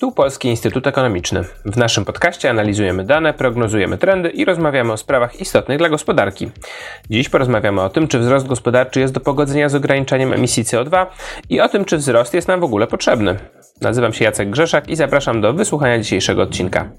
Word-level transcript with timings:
Tu 0.00 0.12
Polski 0.12 0.48
Instytut 0.48 0.86
Ekonomiczny. 0.86 1.44
W 1.64 1.76
naszym 1.76 2.04
podcaście 2.04 2.50
analizujemy 2.50 3.04
dane, 3.04 3.34
prognozujemy 3.34 3.98
trendy 3.98 4.30
i 4.30 4.44
rozmawiamy 4.44 4.92
o 4.92 4.96
sprawach 4.96 5.40
istotnych 5.40 5.78
dla 5.78 5.88
gospodarki. 5.88 6.50
Dziś 7.10 7.28
porozmawiamy 7.28 7.82
o 7.82 7.88
tym, 7.88 8.08
czy 8.08 8.18
wzrost 8.18 8.46
gospodarczy 8.46 9.00
jest 9.00 9.12
do 9.12 9.20
pogodzenia 9.20 9.68
z 9.68 9.74
ograniczeniem 9.74 10.32
emisji 10.32 10.64
CO2 10.64 11.06
i 11.50 11.60
o 11.60 11.68
tym, 11.68 11.84
czy 11.84 11.96
wzrost 11.96 12.34
jest 12.34 12.48
nam 12.48 12.60
w 12.60 12.64
ogóle 12.64 12.86
potrzebny. 12.86 13.38
Nazywam 13.80 14.12
się 14.12 14.24
Jacek 14.24 14.50
Grzeszak 14.50 14.88
i 14.88 14.96
zapraszam 14.96 15.40
do 15.40 15.52
wysłuchania 15.52 15.98
dzisiejszego 15.98 16.42
odcinka. 16.42 16.90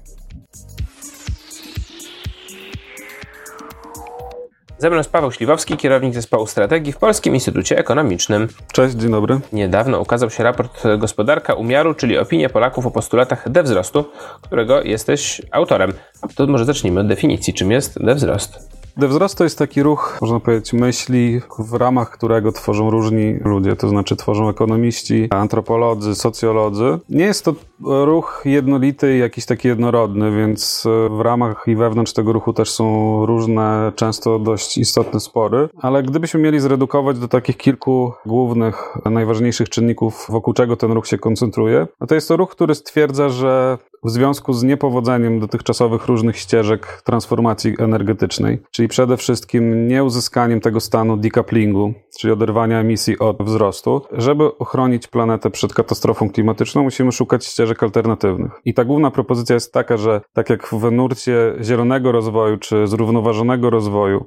Ze 4.78 4.88
mną 4.88 4.96
jest 4.96 5.12
Paweł 5.12 5.32
Śliwowski, 5.32 5.76
kierownik 5.76 6.14
zespołu 6.14 6.46
strategii 6.46 6.92
w 6.92 6.98
Polskim 6.98 7.34
Instytucie 7.34 7.78
Ekonomicznym. 7.78 8.48
Cześć, 8.72 8.94
dzień 8.94 9.10
dobry. 9.10 9.40
Niedawno 9.52 10.00
ukazał 10.00 10.30
się 10.30 10.42
raport 10.42 10.82
Gospodarka 10.98 11.54
Umiaru, 11.54 11.94
czyli 11.94 12.18
opinia 12.18 12.48
Polaków 12.48 12.86
o 12.86 12.90
postulatach 12.90 13.50
dewzrostu, 13.50 14.04
którego 14.42 14.82
jesteś 14.82 15.42
autorem. 15.50 15.92
To 16.34 16.46
może 16.46 16.64
zacznijmy 16.64 17.00
od 17.00 17.06
definicji, 17.06 17.54
czym 17.54 17.70
jest 17.70 18.04
dewzrost. 18.04 18.50
Wzrost 18.50 18.77
to 19.36 19.44
jest 19.44 19.58
taki 19.58 19.82
ruch, 19.82 20.18
można 20.20 20.40
powiedzieć, 20.40 20.72
myśli, 20.72 21.40
w 21.58 21.74
ramach 21.74 22.10
którego 22.10 22.52
tworzą 22.52 22.90
różni 22.90 23.34
ludzie, 23.44 23.76
to 23.76 23.88
znaczy 23.88 24.16
tworzą 24.16 24.48
ekonomiści, 24.48 25.28
antropolodzy, 25.30 26.14
socjolodzy. 26.14 26.98
Nie 27.08 27.24
jest 27.24 27.44
to 27.44 27.54
ruch 27.80 28.42
jednolity, 28.44 29.16
jakiś 29.16 29.46
taki 29.46 29.68
jednorodny, 29.68 30.36
więc 30.36 30.84
w 31.10 31.20
ramach 31.20 31.64
i 31.66 31.76
wewnątrz 31.76 32.12
tego 32.12 32.32
ruchu 32.32 32.52
też 32.52 32.70
są 32.70 33.26
różne, 33.26 33.92
często 33.96 34.38
dość 34.38 34.78
istotne 34.78 35.20
spory, 35.20 35.68
ale 35.80 36.02
gdybyśmy 36.02 36.40
mieli 36.40 36.60
zredukować 36.60 37.18
do 37.18 37.28
takich 37.28 37.56
kilku 37.56 38.12
głównych, 38.26 38.94
najważniejszych 39.04 39.68
czynników, 39.68 40.26
wokół 40.28 40.54
czego 40.54 40.76
ten 40.76 40.92
ruch 40.92 41.06
się 41.06 41.18
koncentruje, 41.18 41.86
no 42.00 42.06
to 42.06 42.14
jest 42.14 42.28
to 42.28 42.36
ruch, 42.36 42.50
który 42.50 42.74
stwierdza, 42.74 43.28
że 43.28 43.78
w 44.04 44.10
związku 44.10 44.52
z 44.52 44.62
niepowodzeniem 44.62 45.40
dotychczasowych 45.40 46.06
różnych 46.06 46.36
ścieżek 46.36 47.02
transformacji 47.04 47.74
energetycznej, 47.78 48.58
czyli 48.70 48.88
przede 48.88 49.16
wszystkim 49.16 49.88
nieuzyskaniem 49.88 50.60
tego 50.60 50.80
stanu 50.80 51.16
decouplingu, 51.16 51.94
czyli 52.18 52.32
oderwania 52.32 52.80
emisji 52.80 53.18
od 53.18 53.42
wzrostu. 53.42 54.02
Żeby 54.12 54.58
ochronić 54.58 55.06
planetę 55.06 55.50
przed 55.50 55.74
katastrofą 55.74 56.30
klimatyczną, 56.30 56.82
musimy 56.82 57.12
szukać 57.12 57.46
ścieżek 57.46 57.82
alternatywnych. 57.82 58.52
I 58.64 58.74
ta 58.74 58.84
główna 58.84 59.10
propozycja 59.10 59.54
jest 59.54 59.72
taka, 59.72 59.96
że 59.96 60.20
tak 60.32 60.50
jak 60.50 60.66
w 60.66 60.92
nurcie 60.92 61.54
zielonego 61.62 62.12
rozwoju 62.12 62.56
czy 62.56 62.86
zrównoważonego 62.86 63.70
rozwoju, 63.70 64.24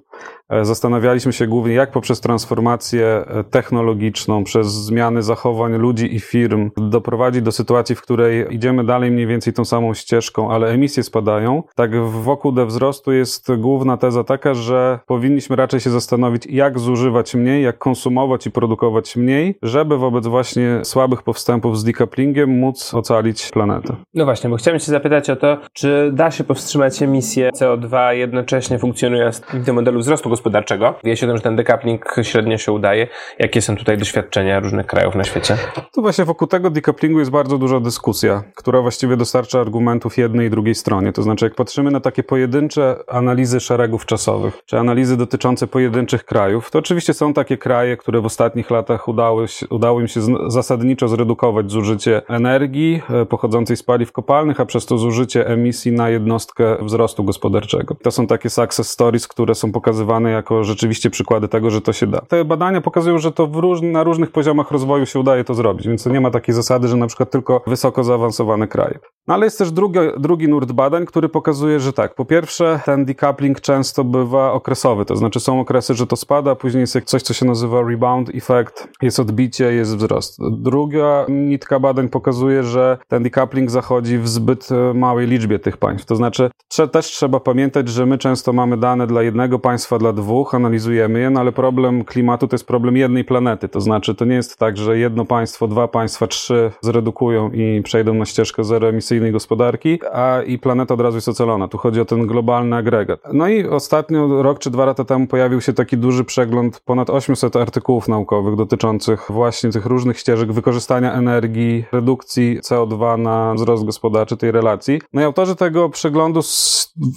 e, 0.50 0.66
zastanawialiśmy 0.66 1.34
się 1.34 1.48
głównie, 1.48 1.74
jak 1.74 1.92
poprzez 1.92 2.22
transformację 2.22 3.06
e, 3.06 3.44
technologiczną, 3.44 4.44
przez 4.44 4.68
zmiany 4.68 5.24
zachowań 5.24 5.74
ludzi 5.74 6.16
i 6.16 6.20
firm 6.20 6.72
doprowadzić 6.78 7.42
do 7.42 7.52
sytuacji, 7.52 7.96
w 7.96 8.02
której 8.02 8.56
idziemy 8.56 8.84
dalej 8.84 9.12
mniej 9.12 9.28
więcej 9.28 9.54
tą 9.54 9.66
samą 9.66 9.94
ścieżką, 9.94 10.52
ale 10.52 10.68
emisje 10.68 11.04
spadają. 11.04 11.64
Tak 11.76 12.02
wokół 12.06 12.54
wzrostu 12.66 13.12
jest 13.12 13.56
główna 13.56 13.98
teza 13.98 14.24
taka, 14.24 14.54
że 14.54 15.00
powinniśmy 15.06 15.56
raczej 15.56 15.80
się 15.80 15.90
zastanowić, 15.90 16.46
jak 16.46 16.80
zużywać 16.80 17.36
mniej, 17.36 17.64
jak 17.64 17.81
konsumować 17.82 18.48
i 18.48 18.52
produkować 18.52 19.16
mniej, 19.16 19.56
żeby 19.62 19.98
wobec 19.98 20.28
właśnie 20.28 20.80
słabych 20.84 21.24
postępów 21.24 21.80
z 21.80 21.84
decouplingiem 21.84 22.50
móc 22.50 22.94
ocalić 22.94 23.50
planetę. 23.54 23.96
No 24.14 24.26
właśnie, 24.26 24.50
bo 24.50 24.56
chciałem 24.56 24.80
się 24.80 24.92
zapytać 24.92 25.30
o 25.30 25.36
to, 25.36 25.58
czy 25.74 26.12
da 26.14 26.32
się 26.32 26.44
powstrzymać 26.44 27.02
emisję 27.02 27.50
CO2 27.60 28.12
jednocześnie 28.12 28.80
funkcjonując 28.80 29.40
w 29.40 29.66
tym 29.66 29.76
modelu 29.76 30.00
wzrostu 30.00 30.30
gospodarczego? 30.30 30.94
Wie 31.04 31.18
się 31.18 31.26
o 31.26 31.30
tym, 31.30 31.38
że 31.38 31.44
ten 31.44 31.56
decoupling 31.56 32.16
średnio 32.22 32.58
się 32.58 32.72
udaje. 32.72 33.08
Jakie 33.40 33.62
są 33.62 33.76
tutaj 33.76 33.98
doświadczenia 33.98 34.60
różnych 34.60 34.86
krajów 34.86 35.16
na 35.16 35.24
świecie? 35.24 35.58
Tu 35.94 36.02
właśnie 36.02 36.26
wokół 36.26 36.48
tego 36.48 36.70
decouplingu 36.70 37.20
jest 37.20 37.32
bardzo 37.32 37.58
duża 37.58 37.80
dyskusja, 37.80 38.44
która 38.56 38.82
właściwie 38.82 39.18
dostarcza 39.18 39.62
argumentów 39.62 40.18
jednej 40.18 40.48
i 40.48 40.50
drugiej 40.50 40.76
stronie. 40.76 41.14
To 41.14 41.24
znaczy, 41.24 41.46
jak 41.46 41.56
patrzymy 41.56 41.92
na 41.92 42.00
takie 42.00 42.24
pojedyncze 42.24 42.96
analizy 43.08 43.60
szeregów 43.60 44.06
czasowych, 44.06 44.60
czy 44.66 44.80
analizy 44.80 45.18
dotyczące 45.18 45.68
pojedynczych 45.68 46.24
krajów, 46.26 46.72
to 46.72 46.80
oczywiście 46.80 47.14
są 47.14 47.34
takie 47.34 47.58
kraje, 47.58 47.71
które 48.00 48.22
w 48.22 48.26
ostatnich 48.26 48.70
latach 48.70 49.08
udały, 49.08 49.48
się, 49.48 49.68
udało 49.70 50.02
im 50.02 50.08
się 50.08 50.22
zasadniczo 50.48 51.08
zredukować 51.08 51.72
zużycie 51.72 52.22
energii 52.28 53.02
e, 53.10 53.26
pochodzącej 53.26 53.78
z 53.78 53.84
paliw 53.84 54.12
kopalnych, 54.12 54.60
a 54.60 54.66
przez 54.66 54.86
to 54.86 54.98
zużycie 54.98 55.48
emisji 55.48 55.92
na 55.92 56.10
jednostkę 56.10 56.78
wzrostu 56.82 57.24
gospodarczego. 57.24 57.96
To 58.04 58.12
są 58.12 58.28
takie 58.28 58.50
success 58.50 58.90
stories, 58.90 59.28
które 59.28 59.56
są 59.56 59.72
pokazywane 59.72 60.32
jako 60.32 60.64
rzeczywiście 60.64 61.10
przykłady 61.10 61.48
tego, 61.48 61.72
że 61.72 61.82
to 61.82 61.94
się 61.94 62.08
da. 62.08 62.22
Te 62.22 62.46
badania 62.46 62.82
pokazują, 62.82 63.18
że 63.18 63.32
to 63.32 63.50
róż, 63.54 63.82
na 63.82 64.04
różnych 64.04 64.32
poziomach 64.32 64.72
rozwoju 64.72 65.06
się 65.06 65.20
udaje 65.20 65.44
to 65.44 65.54
zrobić, 65.54 65.88
więc 65.88 66.06
nie 66.06 66.22
ma 66.22 66.32
takiej 66.32 66.56
zasady, 66.56 66.88
że 66.88 66.98
na 66.98 67.08
przykład 67.08 67.32
tylko 67.32 67.62
wysoko 67.68 68.04
zaawansowane 68.04 68.68
kraje. 68.68 69.00
No 69.28 69.34
ale 69.34 69.46
jest 69.46 69.58
też 69.58 69.72
drugi, 69.72 70.00
drugi 70.18 70.48
nurt 70.48 70.72
badań, 70.72 71.06
który 71.06 71.30
pokazuje, 71.30 71.80
że 71.80 71.94
tak, 71.94 72.16
po 72.16 72.26
pierwsze, 72.26 72.80
ten 72.86 73.06
decoupling 73.06 73.62
często 73.62 74.04
bywa 74.04 74.54
okresowy, 74.54 75.06
to 75.06 75.16
znaczy 75.16 75.40
są 75.40 75.60
okresy, 75.60 75.94
że 75.94 76.08
to 76.08 76.16
spada, 76.16 76.56
później 76.56 76.82
jest 76.82 77.02
coś, 77.06 77.22
co 77.22 77.34
się 77.34 77.46
nazywa 77.46 77.82
rebound 77.82 78.30
effect, 78.36 78.88
jest 79.02 79.20
odbicie, 79.20 79.74
jest 79.74 79.98
wzrost. 79.98 80.38
Druga 80.52 81.26
nitka 81.30 81.80
badań 81.80 82.10
pokazuje, 82.10 82.64
że 82.64 82.98
ten 83.08 83.24
decoupling 83.24 83.72
zachodzi 83.72 84.18
w 84.18 84.28
zbyt 84.28 84.70
e, 84.72 84.94
małej 84.94 85.28
liczbie 85.28 85.60
tych 85.60 85.78
państw. 85.78 86.08
To 86.08 86.16
znaczy, 86.16 86.52
też 86.92 87.06
trzeba 87.06 87.40
pamiętać, 87.40 87.90
że 87.90 88.06
my 88.06 88.18
często 88.18 88.54
mamy 88.54 88.78
dane 88.78 89.08
dla 89.08 89.24
jednego 89.24 89.60
państwa, 89.60 89.98
dla 89.98 90.14
dwóch, 90.14 90.56
analizujemy 90.56 91.20
je, 91.20 91.30
no 91.30 91.40
ale 91.40 91.52
problem 91.52 92.04
klimatu 92.04 92.48
to 92.48 92.56
jest 92.56 92.68
problem 92.68 92.98
jednej 92.98 93.26
planety. 93.26 93.70
To 93.70 93.82
znaczy, 93.82 94.16
to 94.16 94.26
nie 94.26 94.36
jest 94.36 94.58
tak, 94.58 94.78
że 94.78 94.98
jedno 94.98 95.26
państwo, 95.26 95.68
dwa 95.68 95.88
państwa, 95.88 96.28
trzy 96.28 96.72
zredukują 96.82 97.52
i 97.52 97.82
przejdą 97.84 98.14
na 98.14 98.26
ścieżkę 98.26 98.64
zeroemisyjnej 99.12 99.32
gospodarki, 99.32 100.00
a 100.14 100.42
i 100.42 100.60
planeta 100.60 100.94
od 100.94 101.02
razu 101.02 101.18
jest 101.18 101.30
ocalona. 101.30 101.68
Tu 101.68 101.78
chodzi 101.78 102.02
o 102.02 102.06
ten 102.06 102.28
globalny 102.28 102.76
agregat. 102.76 103.20
No 103.34 103.48
i 103.48 103.68
ostatnio, 103.68 104.44
rok 104.44 104.60
czy 104.60 104.70
dwa 104.70 104.86
lata 104.86 105.04
temu 105.04 105.28
pojawił 105.28 105.62
się 105.62 105.74
taki 105.74 105.98
duży 105.98 106.24
przegląd 106.24 106.80
ponad 106.80 107.10
800 107.10 107.56
artykułów 107.56 108.08
naukowych 108.08 108.56
dotyczących 108.56 109.28
właśnie 109.30 109.72
tych 109.72 109.86
różnych 109.86 110.20
ścieżek 110.20 110.52
wykorzystania 110.52 111.14
energii, 111.14 111.86
redukcji 111.92 112.60
CO2 112.60 113.20
na 113.20 113.54
wzrost 113.54 113.86
gospodarczy 113.86 114.38
tej 114.38 114.52
relacji. 114.52 115.02
No 115.14 115.22
i 115.22 115.24
autorzy 115.24 115.56
tego 115.56 115.90
przeglądu 115.90 116.40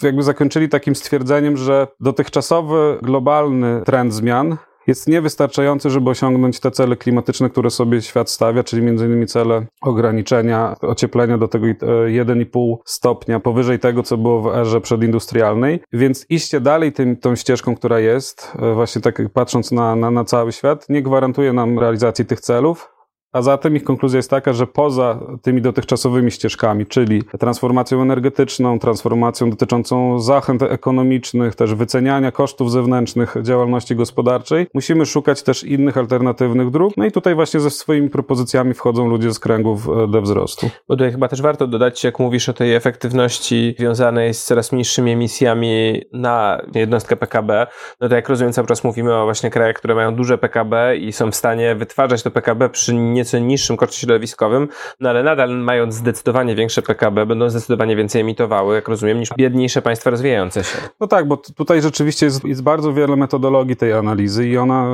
jakby 0.03 0.22
zakończyli 0.22 0.69
takim 0.69 0.94
stwierdzeniem, 0.94 1.56
że 1.56 1.87
dotychczasowy 2.00 2.99
globalny 3.03 3.83
trend 3.84 4.15
zmian 4.15 4.56
jest 4.87 5.09
niewystarczający, 5.09 5.91
żeby 5.91 6.11
osiągnąć 6.11 6.61
te 6.61 6.71
cele 6.71 6.97
klimatyczne, 6.97 7.50
które 7.50 7.71
sobie 7.71 8.03
świat 8.03 8.31
stawia, 8.31 8.65
czyli 8.65 8.83
innymi 8.83 9.27
cele 9.27 9.67
ograniczenia 9.81 10.77
ocieplenia 10.81 11.39
do 11.39 11.49
tego 11.49 11.67
1,5 11.67 12.77
stopnia 12.84 13.41
powyżej 13.41 13.78
tego, 13.78 14.03
co 14.03 14.17
było 14.17 14.43
w 14.43 14.47
erze 14.56 14.81
przedindustrialnej. 14.81 15.81
Więc 15.93 16.27
iście 16.28 16.61
dalej 16.61 16.93
tym, 16.93 17.17
tą 17.17 17.37
ścieżką, 17.37 17.77
która 17.77 18.00
jest, 18.00 18.53
e, 18.59 18.75
właśnie 18.75 19.03
tak 19.03 19.22
patrząc 19.33 19.72
na, 19.72 19.97
na, 19.97 20.11
na 20.11 20.25
cały 20.25 20.53
świat, 20.53 20.89
nie 20.89 21.03
gwarantuje 21.03 21.53
nam 21.53 21.78
realizacji 21.78 22.25
tych 22.25 22.41
celów, 22.41 22.94
a 23.34 23.43
zatem 23.43 23.77
ich 23.77 23.84
konkluzja 23.84 24.17
jest 24.17 24.31
taka, 24.31 24.53
że 24.53 24.67
poza 24.67 25.21
tymi 25.43 25.62
dotychczasowymi 25.62 26.31
ścieżkami, 26.31 26.87
czyli 26.87 27.22
transformacją 27.39 28.03
energetyczną, 28.03 28.78
transformacją 28.78 29.50
dotyczącą 29.50 30.21
zachęt 30.21 30.62
ekonomicznych, 30.62 31.55
też 31.55 31.75
wyceniania 31.75 32.33
kosztów 32.33 32.71
zewnętrznych 32.71 33.34
działalności 33.43 33.97
gospodarczej, 33.97 34.67
musimy 34.75 35.06
szukać 35.06 35.43
też 35.43 35.65
innych 35.65 35.99
alternatywnych 35.99 36.71
dróg. 36.71 36.97
No 36.97 37.05
i 37.05 37.12
tutaj 37.12 37.34
właśnie 37.34 37.61
ze 37.61 37.71
swoimi 37.71 38.11
propozycjami 38.11 38.75
wchodzą 38.75 39.09
ludzie 39.09 39.34
z 39.34 39.39
kręgów 39.39 39.89
e, 39.89 40.09
do 40.09 40.22
wzrostu. 40.22 40.71
Bo 40.89 40.97
tutaj 40.97 41.12
chyba 41.12 41.28
też 41.28 41.43
warto 41.43 41.66
dodać, 41.66 42.05
jak 42.05 42.19
mówisz 42.19 42.49
o 42.49 42.53
tej 42.53 42.75
efektywności 42.75 43.75
związanej 43.78 44.34
z 44.34 44.45
coraz 44.45 44.72
mniejszymi 44.72 45.12
emisjami 45.12 46.03
na 46.12 46.62
jednostkę 46.75 47.16
PKB, 47.16 47.66
no 48.01 48.09
to 48.09 48.15
jak 48.15 48.28
rozumiem, 48.28 48.53
cały 48.53 48.69
czas 48.69 48.84
mówimy 48.84 49.15
o 49.15 49.25
właśnie 49.25 49.51
krajach, 49.51 49.77
które 49.77 49.95
mają 49.95 50.15
duże 50.15 50.39
PKB 50.39 50.97
i 50.97 51.12
są 51.12 51.31
w 51.31 51.34
stanie 51.34 51.75
wytwarzać 51.75 52.22
to 52.22 52.31
PKB 52.31 52.69
przy 52.69 52.95
nie 52.95 53.23
nieco 53.24 53.38
niższym 53.38 53.76
koszcie 53.76 54.00
środowiskowym, 54.00 54.68
no 55.00 55.10
ale 55.10 55.22
nadal 55.22 55.56
mając 55.56 55.94
zdecydowanie 55.94 56.54
większe 56.54 56.82
PKB, 56.82 57.26
będą 57.26 57.50
zdecydowanie 57.50 57.97
więcej 57.97 58.21
emitowały, 58.21 58.74
jak 58.74 58.88
rozumiem, 58.88 59.18
niż 59.18 59.28
biedniejsze 59.38 59.82
państwa 59.82 60.10
rozwijające 60.10 60.65
się. 60.65 60.78
No 61.00 61.06
tak, 61.06 61.28
bo 61.28 61.36
tutaj 61.36 61.82
rzeczywiście 61.82 62.26
jest, 62.26 62.44
jest 62.44 62.62
bardzo 62.62 62.92
wiele 62.92 63.16
metodologii 63.16 63.76
tej 63.76 63.92
analizy 63.92 64.48
i 64.48 64.56
ona 64.56 64.86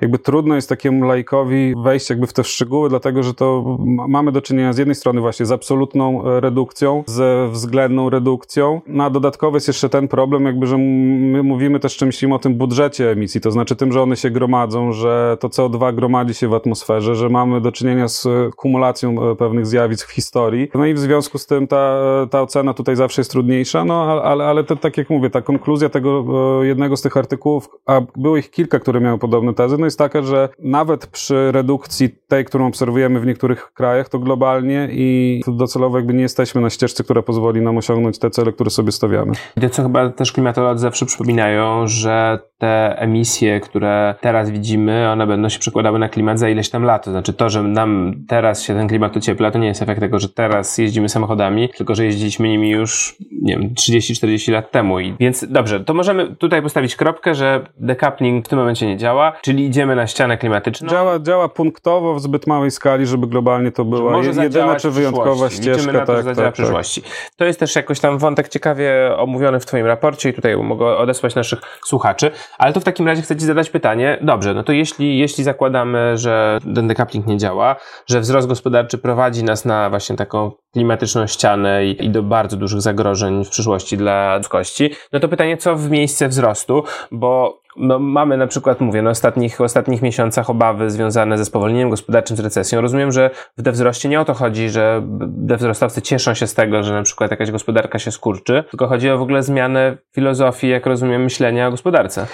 jakby 0.00 0.18
trudno 0.18 0.54
jest 0.54 0.68
takiemu 0.68 1.04
lajkowi 1.04 1.74
wejść 1.84 2.10
jakby 2.10 2.26
w 2.26 2.32
te 2.32 2.44
szczegóły, 2.44 2.88
dlatego 2.88 3.22
że 3.22 3.34
to 3.34 3.76
mamy 4.08 4.32
do 4.32 4.42
czynienia 4.42 4.72
z 4.72 4.78
jednej 4.78 4.94
strony 4.94 5.20
właśnie 5.20 5.46
z 5.46 5.52
absolutną 5.52 6.24
e, 6.24 6.40
redukcją, 6.40 7.04
ze 7.06 7.48
względną 7.50 8.10
redukcją, 8.10 8.80
no 8.86 9.04
a 9.04 9.10
dodatkowo 9.10 9.56
jest 9.56 9.68
jeszcze 9.68 9.88
ten 9.88 10.08
problem 10.08 10.44
jakby, 10.44 10.66
że 10.66 10.78
my 10.78 11.42
mówimy 11.42 11.80
też 11.80 11.96
czymś 11.96 12.24
o 12.24 12.38
tym 12.38 12.54
budżecie 12.54 13.10
emisji, 13.10 13.40
to 13.40 13.50
znaczy 13.50 13.76
tym, 13.76 13.92
że 13.92 14.02
one 14.02 14.16
się 14.16 14.30
gromadzą, 14.30 14.92
że 14.92 15.36
to 15.40 15.48
CO2 15.48 15.94
gromadzi 15.94 16.34
się 16.34 16.48
w 16.48 16.54
atmosferze, 16.54 17.14
że 17.14 17.28
mamy 17.28 17.49
mamy 17.50 17.60
do 17.60 17.72
czynienia 17.72 18.08
z 18.08 18.28
kumulacją 18.56 19.36
pewnych 19.36 19.66
zjawisk 19.66 20.08
w 20.08 20.12
historii. 20.12 20.70
No 20.74 20.86
i 20.86 20.94
w 20.94 20.98
związku 20.98 21.38
z 21.38 21.46
tym 21.46 21.66
ta, 21.66 22.00
ta 22.30 22.42
ocena 22.42 22.74
tutaj 22.74 22.96
zawsze 22.96 23.20
jest 23.20 23.30
trudniejsza, 23.30 23.84
no 23.84 24.22
ale, 24.22 24.44
ale 24.44 24.64
to, 24.64 24.76
tak 24.76 24.96
jak 24.96 25.10
mówię, 25.10 25.30
ta 25.30 25.42
konkluzja 25.42 25.88
tego 25.88 26.24
jednego 26.64 26.96
z 26.96 27.02
tych 27.02 27.16
artykułów, 27.16 27.68
a 27.86 28.00
było 28.16 28.36
ich 28.36 28.50
kilka, 28.50 28.78
które 28.78 29.00
miały 29.00 29.18
podobne 29.18 29.54
tezy, 29.54 29.78
no 29.78 29.84
jest 29.84 29.98
taka, 29.98 30.22
że 30.22 30.48
nawet 30.58 31.06
przy 31.06 31.52
redukcji 31.52 32.08
tej, 32.28 32.44
którą 32.44 32.66
obserwujemy 32.66 33.20
w 33.20 33.26
niektórych 33.26 33.72
krajach, 33.72 34.08
to 34.08 34.18
globalnie 34.18 34.88
i 34.92 35.40
docelowo 35.48 35.96
jakby 35.96 36.14
nie 36.14 36.22
jesteśmy 36.22 36.60
na 36.60 36.70
ścieżce, 36.70 37.04
która 37.04 37.22
pozwoli 37.22 37.60
nam 37.60 37.78
osiągnąć 37.78 38.18
te 38.18 38.30
cele, 38.30 38.52
które 38.52 38.70
sobie 38.70 38.92
stawiamy. 38.92 39.32
I 39.56 39.60
to, 39.60 39.70
co 39.70 39.82
chyba 39.82 40.10
też 40.10 40.32
klimatolodzy 40.32 40.82
zawsze 40.82 41.06
przypominają, 41.06 41.86
że 41.86 42.38
te 42.58 42.98
emisje, 42.98 43.60
które 43.60 44.14
teraz 44.20 44.50
widzimy, 44.50 45.10
one 45.10 45.26
będą 45.26 45.48
się 45.48 45.58
przekładały 45.58 45.98
na 45.98 46.08
klimat 46.08 46.38
za 46.38 46.48
ileś 46.48 46.70
tam 46.70 46.82
lat. 46.82 47.04
To 47.04 47.10
znaczy 47.10 47.32
to, 47.40 47.50
że 47.50 47.62
nam 47.62 48.14
teraz 48.28 48.62
się 48.62 48.74
ten 48.74 48.88
klimat 48.88 49.16
ociepla, 49.16 49.50
to 49.50 49.58
nie 49.58 49.68
jest 49.68 49.82
efekt 49.82 50.00
tego, 50.00 50.18
że 50.18 50.28
teraz 50.28 50.78
jeździmy 50.78 51.08
samochodami, 51.08 51.68
tylko 51.68 51.94
że 51.94 52.04
jeździliśmy 52.04 52.48
nimi 52.48 52.70
już, 52.70 53.16
nie 53.42 53.56
wiem, 53.56 53.70
30-40 53.74 54.52
lat 54.52 54.70
temu. 54.70 55.00
I 55.00 55.14
więc 55.20 55.44
dobrze, 55.48 55.80
to 55.80 55.94
możemy 55.94 56.36
tutaj 56.36 56.62
postawić 56.62 56.96
kropkę, 56.96 57.34
że 57.34 57.64
decoupling 57.76 58.46
w 58.46 58.48
tym 58.48 58.58
momencie 58.58 58.86
nie 58.86 58.96
działa, 58.96 59.32
czyli 59.42 59.66
idziemy 59.66 59.96
na 59.96 60.06
ścianę 60.06 60.38
klimatyczną. 60.38 60.88
Działa, 60.88 61.18
działa 61.18 61.48
punktowo 61.48 62.14
w 62.14 62.20
zbyt 62.20 62.46
małej 62.46 62.70
skali, 62.70 63.06
żeby 63.06 63.26
globalnie 63.26 63.72
to 63.72 63.84
była 63.84 64.12
może 64.12 64.42
jedyna 64.42 64.76
czy 64.76 64.90
wyjątkowa 64.90 65.50
ścieżka. 65.50 65.72
Liczymy 65.72 65.92
na 65.92 66.00
to, 66.00 66.06
tak, 66.06 66.16
że 66.16 66.22
zadziała 66.22 66.48
tak, 66.48 66.56
tak. 66.56 66.64
przyszłości. 66.64 67.02
To 67.36 67.44
jest 67.44 67.60
też 67.60 67.76
jakoś 67.76 68.00
tam 68.00 68.18
wątek 68.18 68.48
ciekawie 68.48 69.16
omówiony 69.16 69.60
w 69.60 69.66
Twoim 69.66 69.86
raporcie 69.86 70.28
i 70.28 70.32
tutaj 70.32 70.56
mogę 70.56 70.96
odesłać 70.96 71.34
naszych 71.34 71.60
słuchaczy, 71.84 72.30
ale 72.58 72.72
to 72.72 72.80
w 72.80 72.84
takim 72.84 73.06
razie 73.06 73.22
chcę 73.22 73.36
Ci 73.36 73.44
zadać 73.44 73.70
pytanie, 73.70 74.18
dobrze, 74.20 74.54
no 74.54 74.62
to 74.62 74.72
jeśli, 74.72 75.18
jeśli 75.18 75.44
zakładamy, 75.44 76.18
że 76.18 76.58
ten 76.74 76.88
decoupling 76.88 77.26
nie 77.30 77.38
działa, 77.38 77.76
że 78.06 78.20
wzrost 78.20 78.48
gospodarczy 78.48 78.98
prowadzi 78.98 79.44
nas 79.44 79.64
na 79.64 79.90
właśnie 79.90 80.16
taką 80.16 80.50
klimatyczną 80.72 81.26
ścianę 81.26 81.86
i, 81.86 82.04
i 82.04 82.10
do 82.10 82.22
bardzo 82.22 82.56
dużych 82.56 82.80
zagrożeń 82.80 83.44
w 83.44 83.48
przyszłości 83.48 83.96
dla 83.96 84.36
ludzkości, 84.36 84.90
no 85.12 85.20
to 85.20 85.28
pytanie, 85.28 85.56
co 85.56 85.76
w 85.76 85.90
miejsce 85.90 86.28
wzrostu, 86.28 86.84
bo 87.10 87.60
no, 87.76 87.98
mamy 87.98 88.36
na 88.36 88.46
przykład, 88.46 88.80
mówię, 88.80 89.02
na 89.02 89.10
ostatnich, 89.10 89.60
ostatnich 89.60 90.02
miesiącach 90.02 90.50
obawy 90.50 90.90
związane 90.90 91.38
ze 91.38 91.44
spowolnieniem 91.44 91.90
gospodarczym, 91.90 92.36
z 92.36 92.40
recesją. 92.40 92.80
Rozumiem, 92.80 93.12
że 93.12 93.30
w 93.58 93.62
dewzroście 93.62 94.08
nie 94.08 94.20
o 94.20 94.24
to 94.24 94.34
chodzi, 94.34 94.70
że 94.70 95.02
dewzrostowcy 95.26 96.02
cieszą 96.02 96.34
się 96.34 96.46
z 96.46 96.54
tego, 96.54 96.82
że 96.82 96.92
na 96.92 97.02
przykład 97.02 97.30
jakaś 97.30 97.50
gospodarka 97.50 97.98
się 97.98 98.12
skurczy, 98.12 98.64
tylko 98.70 98.86
chodzi 98.86 99.10
o 99.10 99.18
w 99.18 99.22
ogóle 99.22 99.42
zmianę 99.42 99.96
filozofii, 100.14 100.68
jak 100.68 100.86
rozumiem, 100.86 101.22
myślenia 101.22 101.68
o 101.68 101.70
gospodarce. 101.70 102.26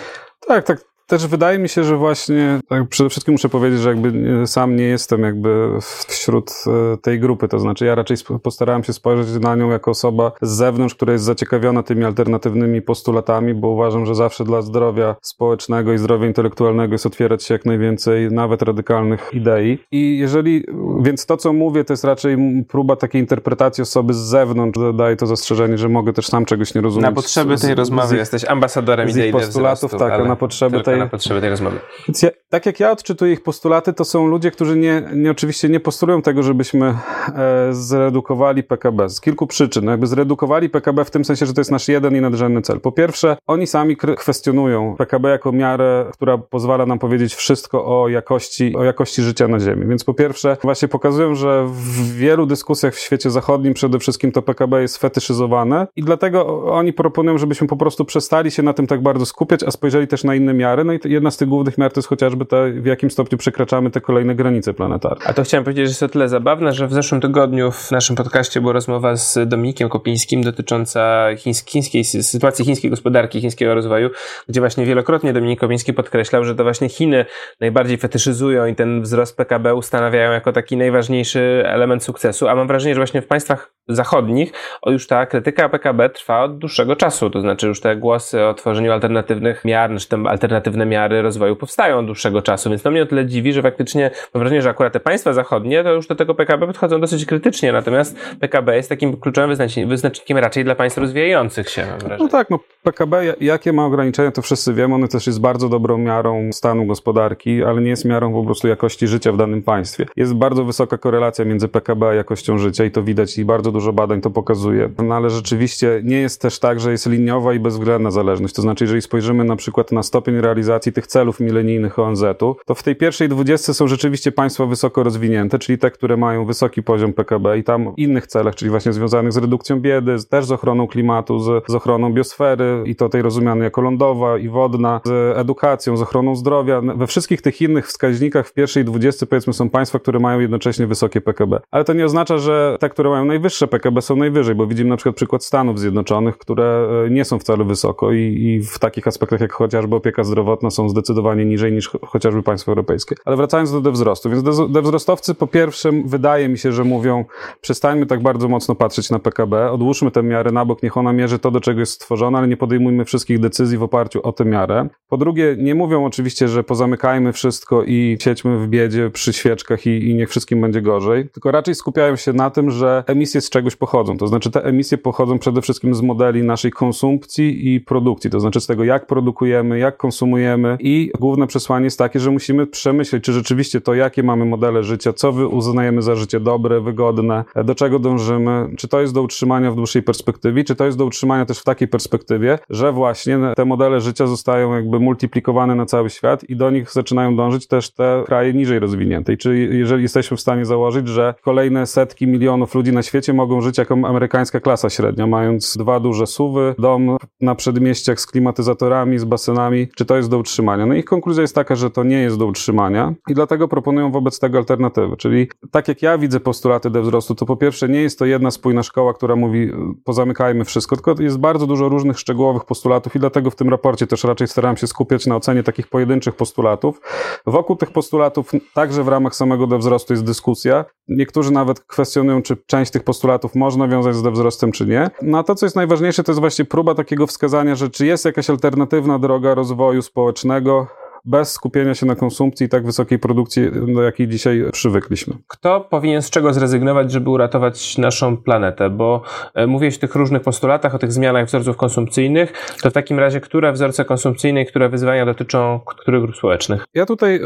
Tak, 0.49 0.65
tak. 0.65 0.96
Też 1.07 1.27
wydaje 1.27 1.59
mi 1.59 1.69
się, 1.69 1.85
że 1.85 1.97
właśnie, 1.97 2.61
tak 2.69 2.89
przede 2.89 3.11
wszystkim 3.11 3.33
muszę 3.33 3.49
powiedzieć, 3.49 3.81
że 3.81 3.89
jakby 3.89 4.13
sam 4.47 4.77
nie 4.77 4.85
jestem 4.85 5.23
jakby 5.23 5.69
wśród 6.09 6.51
e, 6.67 6.97
tej 6.97 7.21
grupy, 7.21 7.49
to 7.49 7.59
znaczy 7.59 7.85
ja 7.85 7.95
raczej 7.95 8.17
postarałem 8.43 8.85
się 8.85 8.93
spojrzeć 8.93 9.43
na 9.43 9.57
nią 9.57 9.71
jako 9.71 9.91
osoba 9.91 10.33
z 10.43 10.51
zewnątrz, 10.51 10.95
która 10.95 11.13
jest 11.13 11.25
zaciekawiona 11.25 11.83
tymi 11.83 12.05
alternatywnymi 12.05 12.83
postulatami, 12.83 13.55
bo 13.55 13.69
uważam, 13.69 14.07
że 14.07 14.15
zawsze 14.15 14.45
dla 14.45 14.63
zdrowia 14.63 15.17
społecznego 15.23 15.93
i 15.93 15.99
zdrowia 15.99 16.27
intelektualnego 16.27 16.95
jest 16.95 17.07
otwierać 17.07 17.43
się 17.43 17.55
jak 17.55 17.65
najwięcej 17.65 18.31
nawet 18.31 18.63
radykalnych 18.63 19.31
idei. 19.33 19.79
I 19.91 20.19
jeżeli, 20.19 20.65
więc 21.01 21.27
to 21.27 21.37
co 21.37 21.53
mówię, 21.53 21.85
to 21.85 21.93
jest 21.93 22.05
raczej 22.05 22.37
próba 22.69 22.97
takiej 22.97 23.21
interpretacji 23.21 23.83
osoby 23.83 24.15
z 24.15 24.19
zewnątrz, 24.19 24.79
daje 24.95 25.17
to 25.17 25.27
zastrzeżenie, 25.27 25.79
że 25.79 25.89
mogę 25.89 26.13
też 26.13 26.27
sam 26.27 26.45
czegoś 26.45 26.75
nie 26.75 26.81
rozumieć. 26.81 27.05
Na 27.05 27.13
potrzeby 27.13 27.57
tej 27.57 27.75
z, 27.75 27.79
rozmowy 27.79 28.09
z, 28.09 28.13
jesteś 28.13 28.45
ambasadorem 28.45 29.09
idei 29.09 29.33
postulatów, 29.33 29.91
tak, 29.99 30.13
a 30.13 30.25
na 30.25 30.37
potrzeby 30.37 30.81
tej 30.81 30.96
na 30.99 31.07
potrzeby 31.07 31.41
tej 31.41 31.51
rozmowy. 31.51 31.79
Ja, 32.23 32.31
tak 32.49 32.67
jak 32.67 32.81
ja 32.81 32.91
odczytuję 32.91 33.33
ich 33.33 33.43
postulaty, 33.43 33.93
to 33.93 34.05
są 34.05 34.27
ludzie, 34.27 34.51
którzy 34.51 34.77
nie, 34.77 35.03
nie 35.15 35.31
oczywiście 35.31 35.69
nie 35.69 35.81
postulują 35.81 36.23
tego, 36.23 36.43
żebyśmy 36.43 36.87
e, 36.87 37.69
zredukowali 37.71 38.63
PKB 38.63 39.09
z 39.09 39.21
kilku 39.21 39.47
przyczyn. 39.47 39.85
No 39.85 39.91
jakby 39.91 40.07
zredukowali 40.07 40.71
PKB 40.71 41.05
w 41.05 41.11
tym 41.11 41.25
sensie, 41.25 41.47
że 41.47 41.55
to 41.55 41.61
jest 41.61 41.71
nasz 41.71 41.89
jeden 41.89 42.17
i 42.17 42.21
nadrzędny 42.21 42.63
cel. 42.63 42.81
Po 42.81 42.93
pierwsze, 42.93 43.37
oni 43.47 43.67
sami 43.67 43.97
kwestionują 43.97 44.95
PKB 44.99 45.31
jako 45.31 45.53
miarę, 45.53 46.07
która 46.13 46.39
pozwala 46.39 46.87
nam 46.87 46.99
powiedzieć 46.99 47.35
wszystko 47.35 48.03
o 48.03 48.09
jakości, 48.09 48.77
o 48.77 48.85
jakości 48.85 49.23
życia 49.23 49.49
na 49.49 49.61
Ziemi. 49.61 49.87
Więc 49.87 50.05
po 50.05 50.15
pierwsze, 50.15 50.57
właśnie 50.63 50.89
pokazują, 50.89 51.35
że 51.35 51.67
w 51.67 52.17
wielu 52.17 52.47
dyskusjach 52.47 52.95
w 52.95 52.99
świecie 52.99 53.31
zachodnim 53.31 53.75
przede 53.75 53.99
wszystkim 53.99 54.33
to 54.33 54.43
PKB 54.43 54.83
jest 54.83 54.99
fetyszyzowane 54.99 55.87
i 55.97 56.03
dlatego 56.03 56.65
oni 56.65 56.93
proponują, 56.93 57.39
żebyśmy 57.39 57.67
po 57.67 57.77
prostu 57.77 58.05
przestali 58.05 58.51
się 58.51 58.63
na 58.63 58.73
tym 58.73 58.87
tak 58.87 59.03
bardzo 59.03 59.27
skupiać, 59.27 59.63
a 59.63 59.71
spojrzeli 59.71 60.07
też 60.07 60.25
na 60.25 60.35
inne 60.35 60.55
miary. 60.55 60.85
No 60.87 60.93
i 60.93 61.01
jedna 61.05 61.31
z 61.31 61.37
tych 61.37 61.49
głównych 61.49 61.79
miar 61.79 61.93
to 61.93 61.99
jest 61.99 62.09
chociażby 62.09 62.45
to, 62.45 62.57
w 62.75 62.87
jakim 62.87 63.11
stopniu 63.11 63.39
przekraczamy 63.39 63.91
te 63.91 64.01
kolejne 64.01 64.35
granice 64.35 64.75
planetarne. 64.75 65.27
A 65.27 65.33
to 65.33 65.43
chciałem 65.43 65.65
powiedzieć, 65.65 65.85
że 65.85 65.91
jest 65.91 66.01
to 66.01 66.09
tyle 66.09 66.29
zabawne, 66.29 66.73
że 66.73 66.87
w 66.87 66.93
zeszłym 66.93 67.21
tygodniu 67.21 67.71
w 67.73 67.91
naszym 67.91 68.17
podcaście 68.17 68.61
była 68.61 68.73
rozmowa 68.73 69.17
z 69.17 69.49
Dominikiem 69.49 69.89
Kopińskim 69.89 70.43
dotycząca 70.43 71.27
chińskiej, 71.37 72.05
sytuacji 72.05 72.65
chińskiej 72.65 72.91
gospodarki, 72.91 73.41
chińskiego 73.41 73.75
rozwoju, 73.75 74.11
gdzie 74.49 74.61
właśnie 74.61 74.87
wielokrotnie 74.87 75.33
Dominik 75.33 75.61
Kopiński 75.61 75.93
podkreślał, 75.93 76.45
że 76.45 76.55
to 76.55 76.63
właśnie 76.63 76.89
Chiny 76.89 77.25
najbardziej 77.61 77.99
fetyszyzują 77.99 78.67
i 78.67 78.75
ten 78.75 79.03
wzrost 79.03 79.37
PKB 79.37 79.75
ustanawiają 79.75 80.33
jako 80.33 80.53
taki 80.53 80.77
najważniejszy 80.77 81.63
element 81.67 82.05
sukcesu, 82.05 82.49
a 82.49 82.55
mam 82.55 82.67
wrażenie, 82.67 82.95
że 82.95 83.01
właśnie 83.01 83.23
w 83.23 83.27
państwach 83.27 83.73
zachodnich 83.89 84.53
o, 84.83 84.91
już 84.91 85.07
ta 85.07 85.27
krytyka 85.27 85.69
PKB 85.69 86.11
trwa 86.11 86.43
od 86.43 86.59
dłuższego 86.59 86.97
czasu, 86.97 87.31
to 87.31 87.41
znaczy 87.41 87.67
już 87.67 87.81
te 87.81 87.97
głosy 87.97 88.45
o 88.45 88.55
tworzeniu 88.55 88.93
alternatywnych 88.93 89.65
miar, 89.65 89.91
czy 89.99 90.09
tam 90.09 90.27
alternatywne 90.77 90.87
miary 90.87 91.23
rozwoju 91.23 91.57
powstają 91.57 91.99
od 91.99 92.07
dłuższego 92.07 92.43
czasu, 92.43 92.71
więc 92.71 92.83
to 92.83 92.91
mnie 92.91 93.03
o 93.03 93.07
tyle 93.07 93.27
dziwi, 93.27 93.53
że 93.53 93.63
faktycznie 93.63 94.11
mam 94.35 94.41
wrażenie, 94.41 94.63
że 94.63 94.71
akurat 94.71 94.93
te 94.93 95.01
państwa 95.01 95.33
zachodnie 95.33 95.85
to 95.85 95.93
już 95.93 96.07
do 96.07 96.15
tego 96.15 96.35
PKB 96.35 96.67
podchodzą 96.67 97.01
dosyć 97.01 97.27
krytycznie, 97.27 97.73
natomiast 97.73 98.17
PKB 98.41 98.77
jest 98.77 98.89
takim 98.89 99.17
kluczowym 99.17 99.57
wyznacznikiem 99.87 100.39
raczej 100.39 100.65
dla 100.65 100.75
państw 100.75 100.99
rozwijających 100.99 101.71
się, 101.71 101.87
mam. 101.87 102.19
No 102.19 102.29
tak, 102.29 102.51
no 102.51 102.59
PKB, 102.83 103.35
jakie 103.41 103.73
ma 103.73 103.87
ograniczenia, 103.87 104.31
to 104.31 104.43
wszyscy 104.43 104.75
wiemy, 104.75 104.95
one 104.95 105.09
też 105.09 105.27
jest 105.27 105.41
bardzo 105.41 105.69
dobrą 105.69 105.99
miarą 105.99 106.53
stanu 106.53 106.87
gospodarki, 106.87 107.65
ale 107.65 107.81
nie 107.81 107.91
jest 107.91 108.05
miarą 108.05 108.33
po 108.33 108.45
prostu 108.45 108.69
jakości 108.69 109.07
życia 109.07 109.33
w 109.33 109.37
danym 109.37 109.63
państwie. 109.63 110.07
Jest 110.17 110.35
bardzo 110.35 110.65
wysoka 110.65 110.99
korelacja 110.99 111.45
między 111.45 111.69
PKB 111.69 112.09
a 112.09 112.15
jakością 112.15 112.59
życia 112.59 112.85
i 112.85 112.91
to 112.91 113.03
widać 113.03 113.39
i 113.39 113.45
bardzo 113.45 113.73
dużo 113.73 113.93
badań 113.93 114.21
to 114.21 114.31
pokazuje. 114.31 114.91
No 114.99 115.15
ale 115.15 115.31
rzeczywiście 115.31 116.01
nie 116.05 116.21
jest 116.21 116.43
też 116.43 116.59
tak, 116.59 116.81
że 116.81 116.91
jest 116.91 117.07
liniowa 117.07 117.55
i 117.55 117.61
bezwzględna 117.61 118.11
zależność. 118.11 118.55
To 118.55 118.63
znaczy, 118.63 118.85
jeżeli 118.85 119.03
spojrzymy 119.03 119.45
na 119.45 119.57
przykład 119.57 119.93
na 119.93 120.03
stopień 120.03 120.41
realizacji 120.67 120.93
tych 120.93 121.07
celów 121.07 121.41
milenijnych 121.41 121.99
ONZ-u, 121.99 122.57
to 122.67 122.75
w 122.75 122.83
tej 122.83 122.97
pierwszej 122.97 123.29
dwudziestce 123.29 123.75
są 123.75 123.89
rzeczywiście 123.89 124.33
państwa 124.33 124.67
wysoko 124.67 125.03
rozwinięte, 125.03 125.59
czyli 125.59 125.79
te, 125.79 125.91
które 125.91 126.17
mają 126.17 126.45
wysoki 126.45 126.83
poziom 126.83 127.13
PKB 127.13 127.59
i 127.59 127.65
tam 127.65 127.95
w 127.95 127.99
innych 127.99 128.27
celach, 128.27 128.55
czyli 128.55 128.71
właśnie 128.71 128.93
związanych 128.93 129.33
z 129.33 129.37
redukcją 129.37 129.81
biedy, 129.81 130.17
też 130.31 130.45
z 130.45 130.53
ochroną 130.53 130.87
klimatu, 130.87 131.39
z, 131.39 131.65
z 131.69 131.75
ochroną 131.75 132.13
biosfery 132.13 132.83
i 132.87 132.97
to 132.97 133.09
tej 133.09 133.23
rozumianej 133.23 133.65
jako 133.65 133.81
lądowa 133.81 134.39
i 134.39 134.49
wodna, 134.49 135.01
z 135.05 135.39
edukacją, 135.39 135.97
z 135.97 136.03
ochroną 136.03 136.37
zdrowia. 136.37 136.81
We 136.81 137.07
wszystkich 137.07 137.43
tych 137.43 137.61
innych 137.61 137.87
wskaźnikach 137.87 138.49
w 138.49 138.53
pierwszej 138.53 138.85
dwudziestce 138.85 139.27
powiedzmy 139.27 139.53
są 139.53 139.71
państwa, 139.71 139.99
które 139.99 140.19
mają 140.19 140.41
jednocześnie 140.41 140.87
wysokie 140.87 141.21
PKB. 141.21 141.61
Ale 141.71 141.85
to 141.85 141.93
nie 141.93 142.05
oznacza, 142.05 142.39
że 142.39 142.77
te, 142.81 142.89
które 142.89 143.11
mają 143.11 143.25
najwyższe 143.25 143.67
PKB 143.67 144.03
są 144.03 144.17
najwyżej, 144.17 144.55
bo 144.55 144.67
widzimy 144.67 144.91
na 144.91 144.97
przykład 144.97 145.17
przykład 145.17 145.45
Stanów 145.45 145.81
Zjednoczonych, 145.81 146.39
które 146.39 146.89
e, 147.07 147.11
nie 147.11 147.25
są 147.25 147.39
wcale 147.39 147.65
wysoko 147.65 148.13
i, 148.13 148.19
i 148.19 148.61
w 148.61 148.79
takich 148.79 149.07
aspektach 149.07 149.41
jak 149.41 149.53
chociażby 149.53 149.97
opieka 149.97 150.25
zdrowotna 150.25 150.56
są 150.71 150.89
zdecydowanie 150.89 151.45
niżej 151.45 151.73
niż 151.73 151.91
chociażby 152.07 152.43
państwa 152.43 152.73
europejskie. 152.73 153.17
Ale 153.25 153.37
wracając 153.37 153.73
do 153.73 153.81
dewzrostu, 153.81 154.31
więc 154.31 154.43
dewzrostowcy 154.73 155.35
po 155.35 155.47
pierwsze 155.47 155.91
wydaje 156.05 156.49
mi 156.49 156.59
się, 156.59 156.73
że 156.73 156.85
mówią 156.85 157.25
przestańmy 157.61 158.07
tak 158.07 158.23
bardzo 158.23 158.49
mocno 158.49 158.75
patrzeć 158.75 159.11
na 159.11 159.19
PKB, 159.19 159.71
odłóżmy 159.71 160.11
tę 160.11 160.23
miarę 160.23 160.53
na 160.53 160.65
bok, 160.65 160.83
niech 160.83 160.97
ona 160.97 161.13
mierzy 161.13 161.39
to, 161.39 161.51
do 161.51 161.61
czego 161.61 161.81
jest 161.81 161.93
stworzona, 161.93 162.39
ale 162.39 162.49
nie 162.49 162.57
podejmujmy 162.57 163.05
wszystkich 163.05 163.41
decyzji 163.41 163.79
w 163.79 163.83
oparciu 163.83 164.21
o 164.23 164.33
tę 164.33 164.45
miarę. 164.45 164.89
Po 165.09 165.17
drugie, 165.17 165.57
nie 165.59 165.75
mówią 165.75 166.05
oczywiście, 166.05 166.49
że 166.49 166.65
pozamykajmy 166.65 167.33
wszystko 167.33 167.83
i 167.85 168.19
siedźmy 168.21 168.59
w 168.59 168.69
biedzie 168.69 169.11
przy 169.11 169.33
świeczkach 169.33 169.87
i, 169.87 170.09
i 170.09 170.15
niech 170.15 170.31
wszystkim 170.31 170.61
będzie 170.61 170.83
gorzej, 170.83 171.29
tylko 171.29 171.51
raczej 171.51 171.75
skupiają 171.75 172.17
się 172.17 172.33
na 172.33 172.51
tym, 172.51 172.71
że 172.71 173.05
emisje 173.07 173.41
z 173.41 173.51
czegoś 173.51 173.77
pochodzą. 173.77 174.17
To 174.19 174.27
znaczy 174.27 174.51
te 174.51 174.65
emisje 174.65 174.99
pochodzą 174.99 175.39
przede 175.39 175.63
wszystkim 175.63 175.95
z 175.95 176.03
modeli 176.03 176.43
naszej 176.43 176.71
konsumpcji 176.71 177.75
i 177.75 177.81
produkcji, 177.81 178.31
to 178.31 178.41
znaczy 178.41 178.61
z 178.61 178.67
tego, 178.67 178.85
jak 178.85 179.07
produkujemy, 179.07 179.79
jak 179.79 179.97
konsumujemy 179.97 180.46
i 180.81 181.11
główne 181.21 181.47
przesłanie 181.47 181.85
jest 181.85 181.99
takie, 181.99 182.21
że 182.21 182.31
musimy 182.31 182.67
przemyśleć, 182.67 183.25
czy 183.25 183.33
rzeczywiście 183.33 183.81
to, 183.81 183.95
jakie 183.95 184.23
mamy 184.23 184.45
modele 184.45 184.83
życia, 184.83 185.13
co 185.13 185.31
uznajemy 185.31 186.03
za 186.03 186.17
życie 186.17 186.41
dobre, 186.41 186.81
wygodne, 186.81 187.45
do 187.65 187.75
czego 187.75 187.99
dążymy, 187.99 188.69
czy 188.77 188.89
to 188.89 189.01
jest 189.01 189.15
do 189.15 189.23
utrzymania 189.23 189.71
w 189.71 189.77
dłuższej 189.77 190.03
perspektywie, 190.03 190.65
czy 190.65 190.75
to 190.75 190.85
jest 190.85 190.99
do 190.99 191.05
utrzymania 191.05 191.47
też 191.47 191.59
w 191.59 191.65
takiej 191.65 191.89
perspektywie, 191.89 192.59
że 192.71 192.93
właśnie 192.93 193.39
te 193.57 193.65
modele 193.65 194.01
życia 194.01 194.27
zostają 194.27 194.75
jakby 194.75 195.01
multiplikowane 195.01 195.75
na 195.75 195.87
cały 195.87 196.11
świat 196.11 196.45
i 196.45 196.57
do 196.57 196.71
nich 196.71 196.93
zaczynają 196.93 197.37
dążyć 197.37 197.67
też 197.67 197.91
te 197.93 198.23
kraje 198.27 198.53
niżej 198.53 198.79
rozwinięte. 198.79 199.33
I 199.33 199.37
czy 199.37 199.59
jeżeli 199.59 200.03
jesteśmy 200.03 200.37
w 200.37 200.41
stanie 200.41 200.65
założyć, 200.65 201.09
że 201.09 201.35
kolejne 201.43 201.87
setki 201.87 202.27
milionów 202.27 202.75
ludzi 202.75 202.93
na 202.93 203.03
świecie 203.03 203.33
mogą 203.33 203.61
żyć 203.61 203.79
jako 203.79 203.95
amerykańska 203.95 204.61
klasa 204.61 204.91
średnia, 204.91 205.27
mając 205.27 205.77
dwa 205.77 206.01
duże 206.01 206.27
suwy, 206.27 206.75
dom 206.79 207.17
na 207.41 207.55
przedmieściach 207.55 208.21
z 208.21 208.27
klimatyzatorami, 208.27 209.19
z 209.19 209.25
basenami, 209.25 209.89
czy 209.97 210.05
to 210.05 210.17
jest 210.17 210.31
do 210.31 210.36
utrzymania. 210.39 210.87
No 210.87 210.95
ich 210.95 211.05
konkluzja 211.05 211.43
jest 211.43 211.55
taka, 211.55 211.77
że 211.77 211.91
to 211.91 212.05
nie 212.05 212.23
jest 212.23 212.39
do 212.39 212.47
utrzymania 212.47 213.15
i 213.29 213.35
dlatego 213.35 213.69
proponują 213.69 214.11
wobec 214.13 214.39
tego 214.39 214.59
alternatywy, 214.59 215.17
czyli 215.17 215.49
tak 215.71 215.89
jak 215.89 216.03
ja 216.03 216.19
widzę 216.19 216.41
postulaty 216.41 216.91
do 216.91 217.03
wzrostu, 217.03 217.35
to 217.35 217.47
po 217.47 217.57
pierwsze 217.57 217.89
nie 217.89 218.03
jest 218.03 218.19
to 218.19 218.25
jedna 218.25 218.51
spójna 218.51 218.83
szkoła, 218.83 219.15
która 219.15 219.37
mówi 219.37 219.73
pozamykajmy 220.05 220.65
wszystko, 220.65 220.97
tylko 220.97 221.23
jest 221.23 221.39
bardzo 221.39 221.67
dużo 221.67 221.89
różnych 221.89 222.19
szczegółowych 222.19 222.65
postulatów 222.65 223.17
i 223.17 223.19
dlatego 223.19 223.51
w 223.51 223.57
tym 223.57 223.69
raporcie 223.69 224.07
też 224.07 224.25
raczej 224.25 224.49
starałem 224.49 224.77
się 224.77 224.87
skupiać 224.87 225.27
na 225.27 225.37
ocenie 225.37 225.63
takich 225.63 225.89
pojedynczych 225.89 226.37
postulatów. 226.37 227.01
Wokół 227.47 227.77
tych 227.77 227.91
postulatów 227.91 228.53
także 228.75 229.05
w 229.05 229.09
ramach 229.09 229.35
samego 229.35 229.67
do 229.67 229.79
wzrostu 229.79 230.13
jest 230.13 230.25
dyskusja. 230.25 230.85
Niektórzy 231.09 231.51
nawet 231.51 231.81
kwestionują, 231.81 232.43
czy 232.43 232.57
część 232.67 232.91
tych 232.91 233.05
postulatów 233.05 233.55
można 233.55 233.89
wiązać 233.89 234.17
z 234.17 234.23
wzrostem, 234.27 234.73
czy 234.73 234.87
nie. 234.87 235.11
No 235.23 235.39
a 235.39 235.43
to, 235.43 235.55
co 235.55 235.67
jest 235.67 235.77
najważniejsze, 235.77 236.25
to 236.25 236.33
jest 236.33 236.41
właśnie 236.41 236.65
próba 236.65 236.95
takiego 236.95 237.27
wskazania, 237.27 237.75
że 237.75 237.91
czy 237.91 238.07
jest 238.07 238.25
jakaś 238.25 238.51
alternatywna 238.51 239.19
droga 239.19 239.55
rozwoju 239.55 240.03
społecznego, 240.17 240.87
bez 241.27 241.53
skupienia 241.53 241.95
się 241.95 242.07
na 242.07 242.15
konsumpcji 242.15 242.67
i 242.67 242.69
tak 242.69 242.87
wysokiej 242.87 243.19
produkcji, 243.19 243.71
do 243.95 244.03
jakiej 244.03 244.29
dzisiaj 244.29 244.65
przywykliśmy. 244.73 245.35
Kto 245.49 245.81
powinien 245.81 246.23
z 246.23 246.31
czego 246.31 246.53
zrezygnować, 246.53 247.13
żeby 247.13 247.31
uratować 247.31 247.99
naszą 247.99 248.37
planetę? 248.37 248.91
Bo 248.91 249.23
e, 249.55 249.67
mówiłeś 249.67 249.97
o 249.97 250.01
tych 250.01 250.15
różnych 250.15 250.43
postulatach, 250.43 250.95
o 250.95 250.99
tych 250.99 251.13
zmianach 251.13 251.47
wzorców 251.47 251.77
konsumpcyjnych, 251.77 252.53
to 252.83 252.91
w 252.91 252.93
takim 252.93 253.19
razie 253.19 253.41
które 253.41 253.73
wzorce 253.73 254.05
konsumpcyjne 254.05 254.63
i 254.63 254.67
które 254.67 254.89
wyzwania 254.89 255.27
dotyczą 255.27 255.81
których 255.87 256.23
grup 256.23 256.37
społecznych? 256.37 256.85
Ja 256.95 257.07
tutaj, 257.07 257.37
e, 257.37 257.41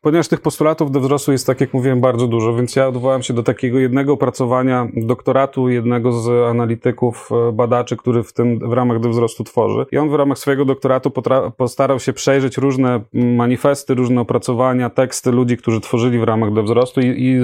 ponieważ 0.00 0.28
tych 0.28 0.40
postulatów 0.40 0.90
do 0.90 1.00
wzrostu 1.00 1.32
jest, 1.32 1.46
tak 1.46 1.60
jak 1.60 1.74
mówiłem, 1.74 2.00
bardzo 2.00 2.26
dużo, 2.26 2.54
więc 2.54 2.76
ja 2.76 2.88
odwołałem 2.88 3.22
się 3.22 3.34
do 3.34 3.42
takiego 3.42 3.78
jednego 3.78 4.12
opracowania 4.12 4.88
doktoratu 4.96 5.68
jednego 5.68 6.12
z 6.12 6.50
analityków, 6.50 7.28
e, 7.48 7.52
badaczy, 7.52 7.96
który 7.96 8.22
w 8.22 8.32
tym 8.32 8.70
w 8.70 8.72
ramach 8.72 9.00
do 9.00 9.08
wzrostu 9.08 9.44
tworzy. 9.44 9.86
I 9.92 9.98
on 9.98 10.10
w 10.10 10.14
ramach 10.14 10.38
swojego 10.38 10.64
doktoratu 10.64 11.12
postarał 11.56 12.00
się 12.00 12.12
przejrzeć 12.12 12.56
różne 12.56 13.00
manifesty, 13.12 13.94
różne 13.94 14.20
opracowania, 14.20 14.90
teksty 14.90 15.32
ludzi, 15.32 15.56
którzy 15.56 15.80
tworzyli 15.80 16.18
w 16.18 16.22
ramach 16.22 16.52
do 16.52 16.62
wzrostu 16.62 17.00
i, 17.00 17.06
i 17.06 17.40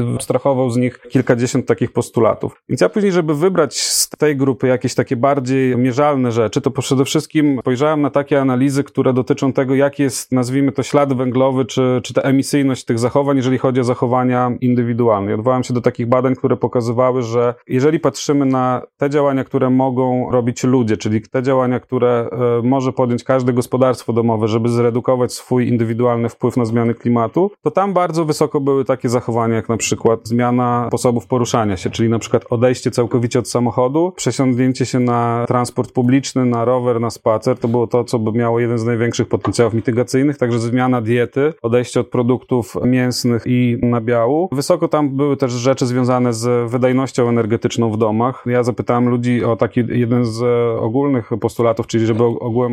z 0.71 0.77
nich 0.77 1.01
kilkadziesiąt 1.09 1.67
takich 1.67 1.93
postulatów. 1.93 2.63
Więc 2.69 2.81
ja 2.81 2.89
później, 2.89 3.13
żeby 3.13 3.35
wybrać 3.35 3.81
z 3.81 4.09
tej 4.09 4.37
grupy 4.37 4.67
jakieś 4.67 4.95
takie 4.95 5.17
bardziej 5.17 5.77
mierzalne 5.77 6.33
rzeczy, 6.33 6.61
to 6.61 6.71
przede 6.71 7.05
wszystkim 7.05 7.59
spojrzałem 7.61 8.03
na 8.03 8.11
takie 8.11 8.41
analizy, 8.41 8.85
które 8.85 9.13
dotyczą 9.13 9.53
tego, 9.53 9.75
jaki 9.75 10.03
jest, 10.03 10.33
nazwijmy 10.33 10.73
to, 10.73 10.83
ślad 10.83 11.13
węglowy, 11.13 11.65
czy, 11.65 12.01
czy 12.03 12.15
ta 12.15 12.23
emisyjność 12.23 12.85
tych 12.85 12.99
zachowań, 12.99 13.37
jeżeli 13.37 13.59
chodzi 13.59 13.81
o 13.81 13.85
zachowania 13.85 14.53
indywidualne. 14.61 15.31
I 15.31 15.35
odwołałem 15.35 15.65
się 15.65 15.75
do 15.75 15.81
takich 15.81 16.07
badań, 16.07 16.35
które 16.35 16.57
pokazywały, 16.57 17.23
że 17.23 17.55
jeżeli 17.69 18.01
patrzymy 18.01 18.47
na 18.47 18.83
te 18.97 19.11
działania, 19.11 19.45
które 19.45 19.71
mogą 19.71 20.31
robić 20.31 20.65
ludzie, 20.65 20.97
czyli 20.97 21.21
te 21.23 21.43
działania, 21.43 21.81
które 21.81 22.29
e, 22.33 22.63
może 22.63 22.93
podjąć 22.93 23.25
każde 23.25 23.53
gospodarstwo 23.53 24.13
domowe, 24.13 24.49
żeby 24.49 24.69
zredukować 24.69 25.33
swój 25.33 25.56
swój 25.57 25.69
indywidualny 25.69 26.29
wpływ 26.29 26.57
na 26.57 26.65
zmiany 26.65 26.95
klimatu, 26.95 27.51
to 27.63 27.71
tam 27.71 27.93
bardzo 27.93 28.25
wysoko 28.25 28.61
były 28.61 28.85
takie 28.85 29.09
zachowania, 29.09 29.55
jak 29.55 29.69
na 29.69 29.77
przykład 29.77 30.29
zmiana 30.29 30.85
sposobów 30.89 31.27
poruszania 31.27 31.77
się, 31.77 31.91
czyli 31.91 32.09
na 32.09 32.19
przykład 32.19 32.45
odejście 32.51 32.91
całkowicie 32.91 33.39
od 33.39 33.49
samochodu, 33.49 34.13
przesiądnięcie 34.17 34.87
się 34.87 35.01
na 35.01 35.45
transport 35.49 35.93
publiczny, 35.93 36.45
na 36.45 36.65
rower, 36.65 37.01
na 37.01 37.11
spacer. 37.11 37.59
To 37.59 37.69
było 37.69 37.87
to, 37.87 38.05
co 38.05 38.19
by 38.19 38.33
miało 38.33 38.61
jeden 38.61 38.79
z 38.79 38.85
największych 38.85 39.29
potencjałów 39.29 39.75
mitygacyjnych, 39.75 40.39
także 40.39 40.59
zmiana 40.59 41.01
diety, 41.01 41.53
odejście 41.63 42.01
od 42.01 42.09
produktów 42.09 42.77
mięsnych 42.85 43.43
i 43.47 43.79
nabiału. 43.83 44.49
Wysoko 44.53 44.89
tam 44.89 45.09
były 45.09 45.37
też 45.37 45.53
rzeczy 45.53 45.87
związane 45.87 46.33
z 46.33 46.71
wydajnością 46.71 47.29
energetyczną 47.29 47.91
w 47.91 47.99
domach. 47.99 48.45
Ja 48.47 48.63
zapytałem 48.63 49.09
ludzi 49.09 49.45
o 49.45 49.57
taki 49.57 49.85
jeden 49.89 50.25
z 50.25 50.43
ogólnych 50.81 51.31
postulatów, 51.41 51.87
czyli 51.87 52.07
żeby 52.07 52.25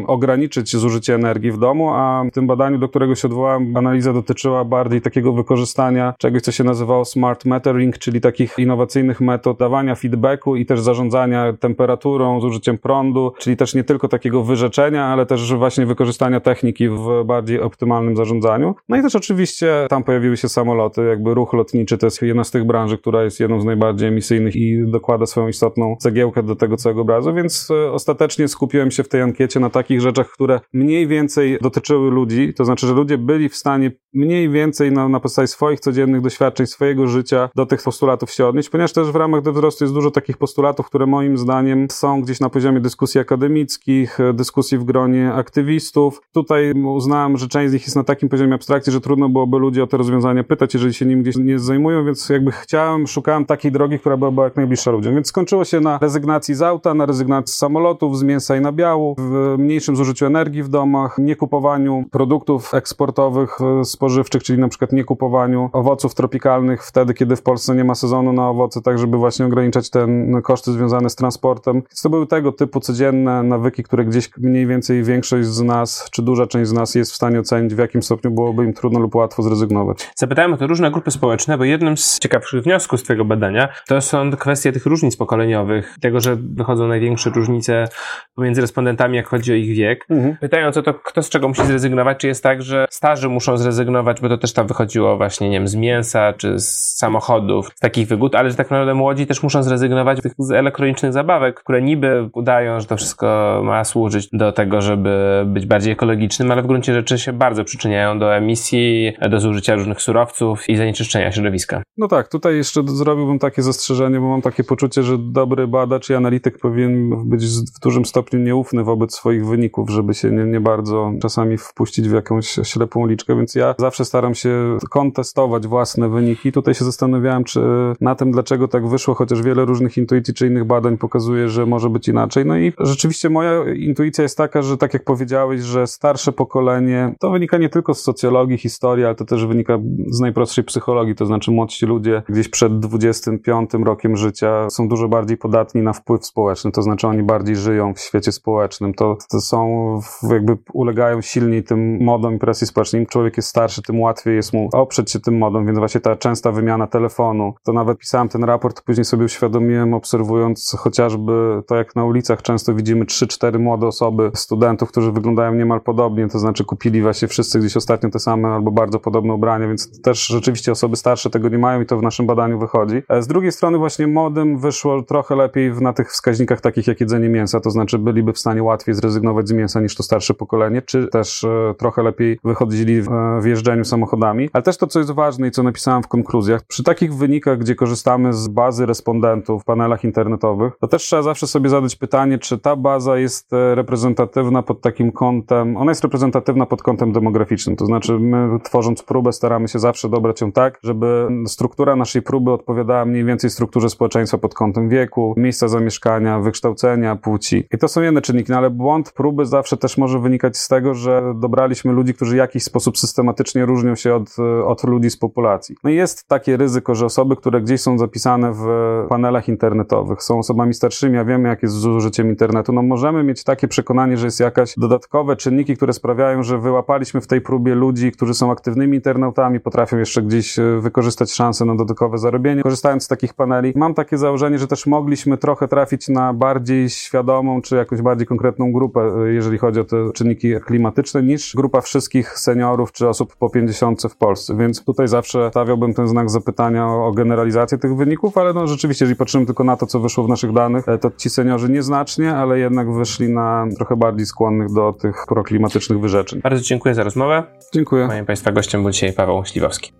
ograniczyć 0.07 0.75
zużycie 0.75 1.15
energii 1.15 1.51
w 1.51 1.57
domu, 1.57 1.89
a 1.93 2.23
w 2.31 2.33
tym 2.33 2.47
badaniu 2.47 2.72
badaniu, 2.73 2.79
do 2.79 2.89
którego 2.89 3.15
się 3.15 3.27
odwołałem, 3.27 3.77
analiza 3.77 4.13
dotyczyła 4.13 4.65
bardziej 4.65 5.01
takiego 5.01 5.33
wykorzystania 5.33 6.13
czegoś, 6.17 6.41
co 6.41 6.51
się 6.51 6.63
nazywało 6.63 7.05
smart 7.05 7.45
metering, 7.45 7.97
czyli 7.97 8.21
takich 8.21 8.59
innowacyjnych 8.59 9.21
metod 9.21 9.57
dawania 9.57 9.95
feedbacku 9.95 10.55
i 10.55 10.65
też 10.65 10.81
zarządzania 10.81 11.53
temperaturą, 11.59 12.41
zużyciem 12.41 12.77
prądu, 12.77 13.33
czyli 13.39 13.57
też 13.57 13.75
nie 13.75 13.83
tylko 13.83 14.07
takiego 14.07 14.43
wyrzeczenia, 14.43 15.05
ale 15.05 15.25
też 15.25 15.53
właśnie 15.53 15.85
wykorzystania 15.85 16.39
techniki 16.39 16.89
w 16.89 17.23
bardziej 17.25 17.61
optymalnym 17.61 18.15
zarządzaniu. 18.15 18.75
No 18.89 18.97
i 18.97 19.01
też 19.01 19.15
oczywiście 19.15 19.87
tam 19.89 20.03
pojawiły 20.03 20.37
się 20.37 20.49
samoloty, 20.49 21.05
jakby 21.05 21.33
ruch 21.33 21.53
lotniczy 21.53 21.97
to 21.97 22.07
jest 22.07 22.21
jedna 22.21 22.43
z 22.43 22.51
tych 22.51 22.65
branży, 22.65 22.97
która 22.97 23.23
jest 23.23 23.39
jedną 23.39 23.61
z 23.61 23.65
najbardziej 23.65 24.07
emisyjnych 24.07 24.55
i 24.55 24.83
dokłada 24.87 25.25
swoją 25.25 25.47
istotną 25.47 25.95
cegiełkę 25.99 26.43
do 26.43 26.55
tego 26.55 26.77
całego 26.77 27.01
obrazu, 27.01 27.33
więc 27.33 27.71
e, 27.71 27.91
ostatecznie 27.91 28.47
skupiłem 28.47 28.91
się 28.91 29.03
w 29.03 29.09
tej 29.09 29.21
ankiecie 29.21 29.59
na 29.59 29.69
takich 29.69 30.01
rzeczach, 30.01 30.29
które 30.29 30.59
mniej 30.73 31.07
więcej 31.07 31.57
dotyczyły 31.61 32.11
ludzi, 32.11 32.52
to 32.53 32.65
znaczy, 32.65 32.87
że 32.87 32.93
ludzie 32.93 33.17
byli 33.17 33.49
w 33.49 33.55
stanie 33.55 33.91
mniej 34.13 34.49
więcej 34.49 34.91
na, 34.91 35.09
na 35.09 35.19
podstawie 35.19 35.47
swoich 35.47 35.79
codziennych 35.79 36.21
doświadczeń, 36.21 36.67
swojego 36.67 37.07
życia 37.07 37.49
do 37.55 37.65
tych 37.65 37.83
postulatów 37.83 38.31
się 38.31 38.47
odnieść, 38.47 38.69
ponieważ 38.69 38.93
też 38.93 39.11
w 39.11 39.15
ramach 39.15 39.43
wzrostu 39.43 39.83
jest 39.83 39.93
dużo 39.93 40.11
takich 40.11 40.37
postulatów, 40.37 40.85
które 40.85 41.05
moim 41.05 41.37
zdaniem 41.37 41.87
są 41.91 42.21
gdzieś 42.21 42.39
na 42.39 42.49
poziomie 42.49 42.79
dyskusji 42.79 43.21
akademickich, 43.21 44.17
dyskusji 44.33 44.77
w 44.77 44.83
gronie 44.83 45.33
aktywistów. 45.33 46.21
Tutaj 46.33 46.71
uznałem, 46.71 47.37
że 47.37 47.47
część 47.47 47.69
z 47.69 47.73
nich 47.73 47.81
jest 47.81 47.95
na 47.95 48.03
takim 48.03 48.29
poziomie 48.29 48.53
abstrakcji, 48.53 48.93
że 48.93 49.01
trudno 49.01 49.29
byłoby 49.29 49.57
ludzi 49.57 49.81
o 49.81 49.87
te 49.87 49.97
rozwiązania 49.97 50.43
pytać, 50.43 50.73
jeżeli 50.73 50.93
się 50.93 51.05
nim 51.05 51.21
gdzieś 51.21 51.35
nie 51.37 51.59
zajmują, 51.59 52.05
więc 52.05 52.29
jakby 52.29 52.51
chciałem, 52.51 53.07
szukałem 53.07 53.45
takiej 53.45 53.71
drogi, 53.71 53.99
która 53.99 54.17
byłaby 54.17 54.41
jak 54.41 54.55
najbliższa 54.55 54.91
ludziom. 54.91 55.13
Więc 55.15 55.27
skończyło 55.27 55.65
się 55.65 55.79
na 55.79 55.97
rezygnacji 56.01 56.55
z 56.55 56.61
auta, 56.61 56.93
na 56.93 57.05
rezygnacji 57.05 57.53
z 57.53 57.57
samolotów, 57.57 58.17
z 58.17 58.23
mięsa 58.23 58.57
i 58.57 58.61
nabiału, 58.61 59.15
w 59.19 59.55
mniejszym 59.57 59.95
zużyciu 59.95 60.25
energii 60.25 60.63
w 60.63 60.69
domach, 60.69 61.17
nie 61.17 61.35
kupowaniu 61.35 62.05
produktów 62.11 62.42
eksportowych 62.73 63.57
z 63.83 63.89
spożywczych, 63.89 64.43
czyli 64.43 64.59
na 64.59 64.67
przykład 64.67 64.91
nie 64.91 65.03
kupowaniu 65.03 65.69
owoców 65.73 66.15
tropikalnych 66.15 66.85
wtedy, 66.85 67.13
kiedy 67.13 67.35
w 67.35 67.41
Polsce 67.41 67.75
nie 67.75 67.83
ma 67.83 67.95
sezonu 67.95 68.33
na 68.33 68.49
owoce, 68.49 68.81
tak 68.81 68.99
żeby 68.99 69.17
właśnie 69.17 69.45
ograniczać 69.45 69.89
te 69.89 70.07
koszty 70.43 70.71
związane 70.71 71.09
z 71.09 71.15
transportem. 71.15 71.73
Więc 71.73 72.01
to 72.01 72.09
były 72.09 72.27
tego 72.27 72.51
typu 72.51 72.79
codzienne 72.79 73.43
nawyki, 73.43 73.83
które 73.83 74.05
gdzieś 74.05 74.29
mniej 74.37 74.67
więcej 74.67 75.03
większość 75.03 75.47
z 75.47 75.61
nas, 75.61 76.07
czy 76.11 76.21
duża 76.21 76.47
część 76.47 76.69
z 76.69 76.73
nas 76.73 76.95
jest 76.95 77.11
w 77.11 77.15
stanie 77.15 77.39
ocenić, 77.39 77.75
w 77.75 77.77
jakim 77.77 78.03
stopniu 78.03 78.31
byłoby 78.31 78.65
im 78.65 78.73
trudno 78.73 78.99
lub 78.99 79.15
łatwo 79.15 79.43
zrezygnować. 79.43 80.11
Zapytałem 80.15 80.53
o 80.53 80.57
te 80.57 80.67
różne 80.67 80.91
grupy 80.91 81.11
społeczne, 81.11 81.57
bo 81.57 81.63
jednym 81.63 81.97
z 81.97 82.19
ciekawszych 82.19 82.63
wniosków 82.63 82.99
z 82.99 83.03
Twojego 83.03 83.25
badania 83.25 83.69
to 83.87 84.01
są 84.01 84.31
kwestie 84.31 84.71
tych 84.71 84.85
różnic 84.85 85.17
pokoleniowych, 85.17 85.95
tego, 86.01 86.19
że 86.19 86.35
wychodzą 86.35 86.87
największe 86.87 87.29
różnice 87.29 87.87
pomiędzy 88.35 88.61
respondentami, 88.61 89.17
jak 89.17 89.27
chodzi 89.27 89.51
o 89.51 89.55
ich 89.55 89.75
wiek. 89.75 90.05
Mhm. 90.09 90.37
Pytając 90.41 90.77
o 90.77 90.83
to, 90.83 90.93
kto 90.93 91.23
z 91.23 91.29
czego 91.29 91.47
musi 91.47 91.65
zrezygnować, 91.65 92.17
czy 92.17 92.27
jest 92.27 92.32
tak, 92.41 92.61
że 92.61 92.85
starzy 92.89 93.29
muszą 93.29 93.57
zrezygnować 93.57 94.21
bo 94.21 94.29
to 94.29 94.37
też 94.37 94.53
tam 94.53 94.67
wychodziło 94.67 95.17
właśnie, 95.17 95.49
nie 95.49 95.59
wiem, 95.59 95.67
z 95.67 95.75
mięsa 95.75 96.33
czy 96.33 96.59
z 96.59 96.97
samochodów, 96.97 97.69
z 97.75 97.79
takich 97.79 98.07
wygód, 98.07 98.35
ale 98.35 98.49
że 98.49 98.55
tak 98.55 98.71
naprawdę 98.71 98.93
młodzi 98.93 99.27
też 99.27 99.43
muszą 99.43 99.63
zrezygnować 99.63 100.19
z 100.37 100.51
elektronicznych 100.51 101.13
zabawek, 101.13 101.59
które 101.59 101.81
niby 101.81 102.29
udają, 102.33 102.79
że 102.79 102.85
to 102.85 102.97
wszystko 102.97 103.61
ma 103.63 103.83
służyć 103.83 104.29
do 104.33 104.51
tego, 104.51 104.81
żeby 104.81 105.43
być 105.47 105.65
bardziej 105.65 105.93
ekologicznym, 105.93 106.51
ale 106.51 106.61
w 106.61 106.67
gruncie 106.67 106.93
rzeczy 106.93 107.19
się 107.19 107.33
bardzo 107.33 107.63
przyczyniają 107.63 108.19
do 108.19 108.35
emisji, 108.35 109.13
do 109.29 109.39
zużycia 109.39 109.75
różnych 109.75 110.01
surowców 110.01 110.69
i 110.69 110.77
zanieczyszczenia 110.77 111.31
środowiska. 111.31 111.83
No 111.97 112.07
tak, 112.07 112.27
tutaj 112.27 112.55
jeszcze 112.55 112.81
zrobiłbym 112.85 113.39
takie 113.39 113.61
zastrzeżenie, 113.61 114.19
bo 114.19 114.29
mam 114.29 114.41
takie 114.41 114.63
poczucie, 114.63 115.03
że 115.03 115.17
dobry 115.17 115.67
badacz 115.67 116.09
i 116.09 116.13
analityk 116.13 116.57
powinien 116.57 117.29
być 117.29 117.45
w 117.45 117.79
dużym 117.79 118.05
stopniu 118.05 118.39
nieufny 118.39 118.83
wobec 118.83 119.15
swoich 119.15 119.45
wyników, 119.45 119.89
żeby 119.89 120.13
się 120.13 120.31
nie, 120.31 120.45
nie 120.45 120.59
bardzo 120.59 121.11
czasami 121.21 121.57
wpuścić 121.57 122.09
w 122.09 122.13
jakąś 122.23 122.59
ślepą 122.63 123.07
liczkę, 123.07 123.35
więc 123.35 123.55
ja 123.55 123.75
zawsze 123.77 124.05
staram 124.05 124.35
się 124.35 124.77
kontestować 124.89 125.67
własne 125.67 126.09
wyniki. 126.09 126.51
Tutaj 126.51 126.73
się 126.73 126.85
zastanawiałem, 126.85 127.43
czy 127.43 127.61
na 128.01 128.15
tym, 128.15 128.31
dlaczego 128.31 128.67
tak 128.67 128.87
wyszło, 128.87 129.13
chociaż 129.13 129.41
wiele 129.41 129.65
różnych 129.65 129.97
intuicji 129.97 130.33
czy 130.33 130.47
innych 130.47 130.65
badań 130.65 130.97
pokazuje, 130.97 131.49
że 131.49 131.65
może 131.65 131.89
być 131.89 132.07
inaczej. 132.07 132.45
No 132.45 132.57
i 132.57 132.73
rzeczywiście 132.79 133.29
moja 133.29 133.73
intuicja 133.73 134.21
jest 134.21 134.37
taka, 134.37 134.61
że 134.61 134.77
tak 134.77 134.93
jak 134.93 135.03
powiedziałeś, 135.03 135.61
że 135.61 135.87
starsze 135.87 136.31
pokolenie, 136.31 137.15
to 137.19 137.31
wynika 137.31 137.57
nie 137.57 137.69
tylko 137.69 137.93
z 137.93 138.01
socjologii, 138.01 138.57
historii, 138.57 139.05
ale 139.05 139.15
to 139.15 139.25
też 139.25 139.45
wynika 139.45 139.79
z 140.11 140.19
najprostszej 140.19 140.63
psychologii, 140.63 141.15
to 141.15 141.25
znaczy 141.25 141.51
młodsi 141.51 141.85
ludzie 141.85 142.23
gdzieś 142.29 142.49
przed 142.49 142.79
25 142.79 143.69
rokiem 143.83 144.17
życia 144.17 144.69
są 144.69 144.87
dużo 144.87 145.07
bardziej 145.07 145.37
podatni 145.37 145.81
na 145.81 145.93
wpływ 145.93 146.25
społeczny, 146.25 146.71
to 146.71 146.81
znaczy 146.81 147.07
oni 147.07 147.23
bardziej 147.23 147.55
żyją 147.55 147.93
w 147.93 147.99
świecie 147.99 148.31
społecznym, 148.31 148.93
to, 148.93 149.17
to 149.31 149.41
są 149.41 149.99
jakby 150.29 150.57
ulegają 150.73 151.21
silniej 151.21 151.63
tym 151.63 152.03
modom 152.13 152.35
i 152.35 152.39
presji 152.39 152.67
społecznej. 152.67 153.01
Im 153.01 153.05
człowiek 153.05 153.37
jest 153.37 153.49
starszy, 153.49 153.81
tym 153.81 154.01
łatwiej 154.01 154.35
jest 154.35 154.53
mu 154.53 154.69
oprzeć 154.73 155.11
się 155.11 155.19
tym 155.19 155.37
modom, 155.37 155.65
więc 155.65 155.79
właśnie 155.79 156.01
ta 156.01 156.15
częsta 156.15 156.51
wymiana 156.51 156.87
telefonu. 156.87 157.53
To 157.63 157.73
nawet 157.73 157.97
pisałem 157.97 158.29
ten 158.29 158.43
raport, 158.43 158.81
później 158.81 159.05
sobie 159.05 159.25
uświadomiłem, 159.25 159.93
obserwując 159.93 160.75
chociażby 160.79 161.61
to, 161.67 161.75
jak 161.75 161.95
na 161.95 162.05
ulicach 162.05 162.41
często 162.41 162.75
widzimy 162.75 163.05
3-4 163.05 163.59
młode 163.59 163.87
osoby, 163.87 164.31
studentów, 164.33 164.89
którzy 164.89 165.11
wyglądają 165.11 165.55
niemal 165.55 165.81
podobnie, 165.81 166.27
to 166.27 166.39
znaczy 166.39 166.65
kupili 166.65 167.01
właśnie 167.01 167.27
wszyscy 167.27 167.59
gdzieś 167.59 167.77
ostatnio 167.77 168.09
te 168.09 168.19
same 168.19 168.47
albo 168.47 168.71
bardzo 168.71 168.99
podobne 168.99 169.33
ubrania, 169.33 169.67
więc 169.67 170.01
też 170.01 170.27
rzeczywiście 170.27 170.71
osoby 170.71 170.95
starsze 170.95 171.29
tego 171.29 171.49
nie 171.49 171.57
mają 171.57 171.81
i 171.81 171.85
to 171.85 171.97
w 171.97 172.01
naszym 172.01 172.25
badaniu 172.25 172.59
wychodzi. 172.59 173.01
E, 173.09 173.21
z 173.21 173.27
drugiej 173.27 173.51
strony 173.51 173.77
właśnie 173.77 174.07
młodym 174.07 174.59
wyszło 174.59 175.01
trochę 175.01 175.35
lepiej 175.35 175.71
na 175.81 175.93
tych 175.93 176.11
wskaźnikach 176.11 176.61
takich 176.61 176.87
jak 176.87 176.99
jedzenie 176.99 177.29
mięsa, 177.29 177.59
to 177.59 177.71
znaczy 177.71 177.99
byliby 177.99 178.33
w 178.33 178.39
stanie 178.39 178.63
łatwiej 178.63 178.95
zrezygnować 178.95 179.47
z 179.47 179.51
mięsa 179.51 179.81
niż 179.81 179.95
to 179.95 180.03
starsze 180.03 180.33
pokolenie, 180.33 180.81
czy 180.81 181.07
też 181.07 181.43
e, 181.43 181.73
trochę 181.77 182.02
lepiej 182.03 182.39
wychodzili 182.43 183.01
w, 183.01 183.11
e, 183.11 183.41
w 183.41 183.45
jeżdżeniu 183.45 183.85
samochodami. 183.85 184.49
Ale 184.53 184.63
też 184.63 184.77
to, 184.77 184.87
co 184.87 184.99
jest 184.99 185.11
ważne 185.11 185.47
i 185.47 185.51
co 185.51 185.63
napisałem 185.63 186.03
w 186.03 186.07
konkluzjach, 186.07 186.61
przy 186.67 186.83
takich 186.83 187.13
wynikach, 187.15 187.57
gdzie 187.57 187.75
korzystamy 187.75 188.33
z 188.33 188.47
bazy 188.47 188.85
respondentów 188.85 189.61
w 189.61 189.65
panelach 189.65 190.03
internetowych, 190.03 190.73
to 190.79 190.87
też 190.87 191.03
trzeba 191.03 191.21
zawsze 191.21 191.47
sobie 191.47 191.69
zadać 191.69 191.95
pytanie, 191.95 192.37
czy 192.37 192.57
ta 192.57 192.75
baza 192.75 193.17
jest 193.17 193.53
e, 193.53 193.75
reprezentatywna 193.75 194.63
pod 194.63 194.81
takim 194.81 195.11
kątem, 195.11 195.77
ona 195.77 195.91
jest 195.91 196.03
reprezentatywna 196.03 196.65
pod 196.65 196.83
kątem 196.83 197.11
demograficznym, 197.11 197.75
to 197.75 197.85
znaczy 197.85 198.19
my 198.19 198.59
tworząc 198.63 199.03
próbę 199.03 199.33
staramy 199.33 199.67
się 199.67 199.79
zawsze 199.79 200.09
dobrać 200.09 200.41
ją 200.41 200.51
tak, 200.51 200.79
żeby 200.83 201.27
struktura 201.47 201.95
naszej 201.95 202.21
próby 202.21 202.51
odpowiadała 202.51 203.05
mniej 203.05 203.25
więcej 203.25 203.49
strukturze 203.49 203.89
społeczeństwa 203.89 204.37
pod 204.37 204.53
kątem 204.53 204.89
wieku, 204.89 205.33
miejsca 205.37 205.67
zamieszkania, 205.67 206.39
wykształcenia, 206.39 207.15
płci. 207.15 207.67
I 207.73 207.77
to 207.77 207.87
są 207.87 208.01
jedne 208.01 208.21
czynniki, 208.21 208.51
no 208.51 208.57
ale 208.57 208.69
błąd 208.69 209.11
próby 209.11 209.45
zawsze 209.45 209.77
też 209.77 209.97
może 209.97 210.19
wynikać 210.19 210.57
z 210.57 210.67
tego, 210.67 210.93
że 210.93 211.33
dobraliśmy 211.35 211.92
ludzi, 211.93 212.13
którzy 212.13 212.33
w 212.33 212.37
jakiś 212.37 212.63
sposób 212.63 212.97
systematycznie 212.97 213.65
różnią 213.65 213.95
się 213.95 214.15
od, 214.15 214.35
od 214.65 214.83
ludzi 214.83 215.09
z 215.09 215.17
populacji. 215.17 215.75
No 215.83 215.89
i 215.89 215.95
jest 215.95 216.27
takie 216.27 216.57
ryzyko, 216.57 216.95
że 216.95 217.05
osoby, 217.05 217.35
które 217.35 217.61
gdzieś 217.61 217.81
są 217.81 217.97
zapisane 217.97 218.53
w 218.53 218.65
panelach 219.09 219.47
internetowych, 219.49 220.23
są 220.23 220.39
osobami 220.39 220.73
starszymi, 220.73 221.17
a 221.17 221.25
wiemy, 221.25 221.49
jak 221.49 221.63
jest 221.63 221.75
z 221.75 221.85
użyciem 221.85 222.29
internetu, 222.29 222.73
no 222.73 222.81
możemy 222.81 223.23
mieć 223.23 223.43
takie 223.43 223.67
przekonanie, 223.67 224.17
że 224.17 224.27
jest 224.27 224.39
jakaś 224.39 224.73
dodatkowe 224.77 225.35
czynniki, 225.35 225.75
które 225.75 225.93
sprawiają, 225.93 226.43
że 226.43 226.59
wyłapaliśmy 226.59 227.21
w 227.21 227.27
tej 227.27 227.41
próbie 227.41 227.75
ludzi, 227.75 228.11
którzy 228.11 228.33
są 228.33 228.51
aktywnymi 228.51 228.95
internautami, 228.95 229.59
potrafią 229.59 229.97
jeszcze 229.97 230.21
gdzieś 230.21 230.59
e, 230.59 230.79
wykorzystać 230.79 231.31
szanse 231.31 231.65
na 231.65 231.75
dodatkowe 231.75 232.17
zarobienie, 232.17 232.63
korzystając 232.63 233.03
z 233.03 233.07
takich 233.07 233.33
paneli. 233.33 233.73
Mam 233.75 233.93
takie 233.93 234.17
założenie, 234.17 234.59
że 234.59 234.67
też 234.67 234.87
mogliśmy 234.87 235.37
trochę 235.37 235.67
trafić 235.67 236.09
na 236.09 236.33
bardziej 236.33 236.89
świadomą, 236.89 237.61
czy 237.61 237.75
jakąś 237.75 238.01
bardziej 238.01 238.27
konkretną 238.27 238.71
grupę, 238.71 239.01
e, 239.01 239.33
jeżeli 239.33 239.57
chodzi 239.57 239.79
o 239.79 239.83
te 239.83 240.11
czynniki 240.13 240.53
klimatyczne, 240.65 241.23
niż 241.23 241.55
grupa 241.55 241.81
wszystkich 241.83 242.39
seniorów, 242.39 242.91
czy 242.91 243.09
osób 243.09 243.35
po 243.35 243.49
50 243.49 244.01
w 244.09 244.15
Polsce. 244.15 244.57
Więc 244.57 244.85
tutaj 244.85 245.07
zawsze 245.07 245.49
stawiałbym 245.49 245.93
ten 245.93 246.07
znak 246.07 246.29
zapytania 246.29 246.87
o, 246.87 247.07
o 247.07 247.11
generalizację 247.11 247.77
tych 247.77 247.95
wyników, 247.95 248.37
ale 248.37 248.53
no 248.53 248.67
rzeczywiście, 248.67 249.05
jeżeli 249.05 249.17
patrzymy 249.17 249.45
tylko 249.45 249.63
na 249.63 249.77
to, 249.77 249.87
co 249.87 249.99
wyszło 249.99 250.23
w 250.23 250.29
naszych 250.29 250.53
danych, 250.53 250.89
e, 250.89 250.97
to 250.97 251.11
ci 251.17 251.29
seniorzy 251.29 251.69
nieznacznie, 251.69 252.35
ale 252.35 252.59
jednak 252.59 252.93
wyszli 252.93 253.29
na 253.29 253.67
trochę 253.75 253.95
bardziej 253.95 254.25
skłonnych 254.25 254.73
do 254.73 254.93
tych 254.93 255.25
proklimatycznych 255.27 255.99
wyrzeczeń. 255.99 256.41
Bardzo 256.41 256.63
dziękuję 256.63 256.95
za 256.95 257.03
rozmowę. 257.03 257.43
Dziękuję. 257.73 258.07
Moim 258.07 258.25
Państwa 258.25 258.51
gościem 258.51 258.81
był 258.81 258.91
dzisiaj 258.91 259.13
Paweł 259.13 259.45
Śliwowski. 259.45 259.91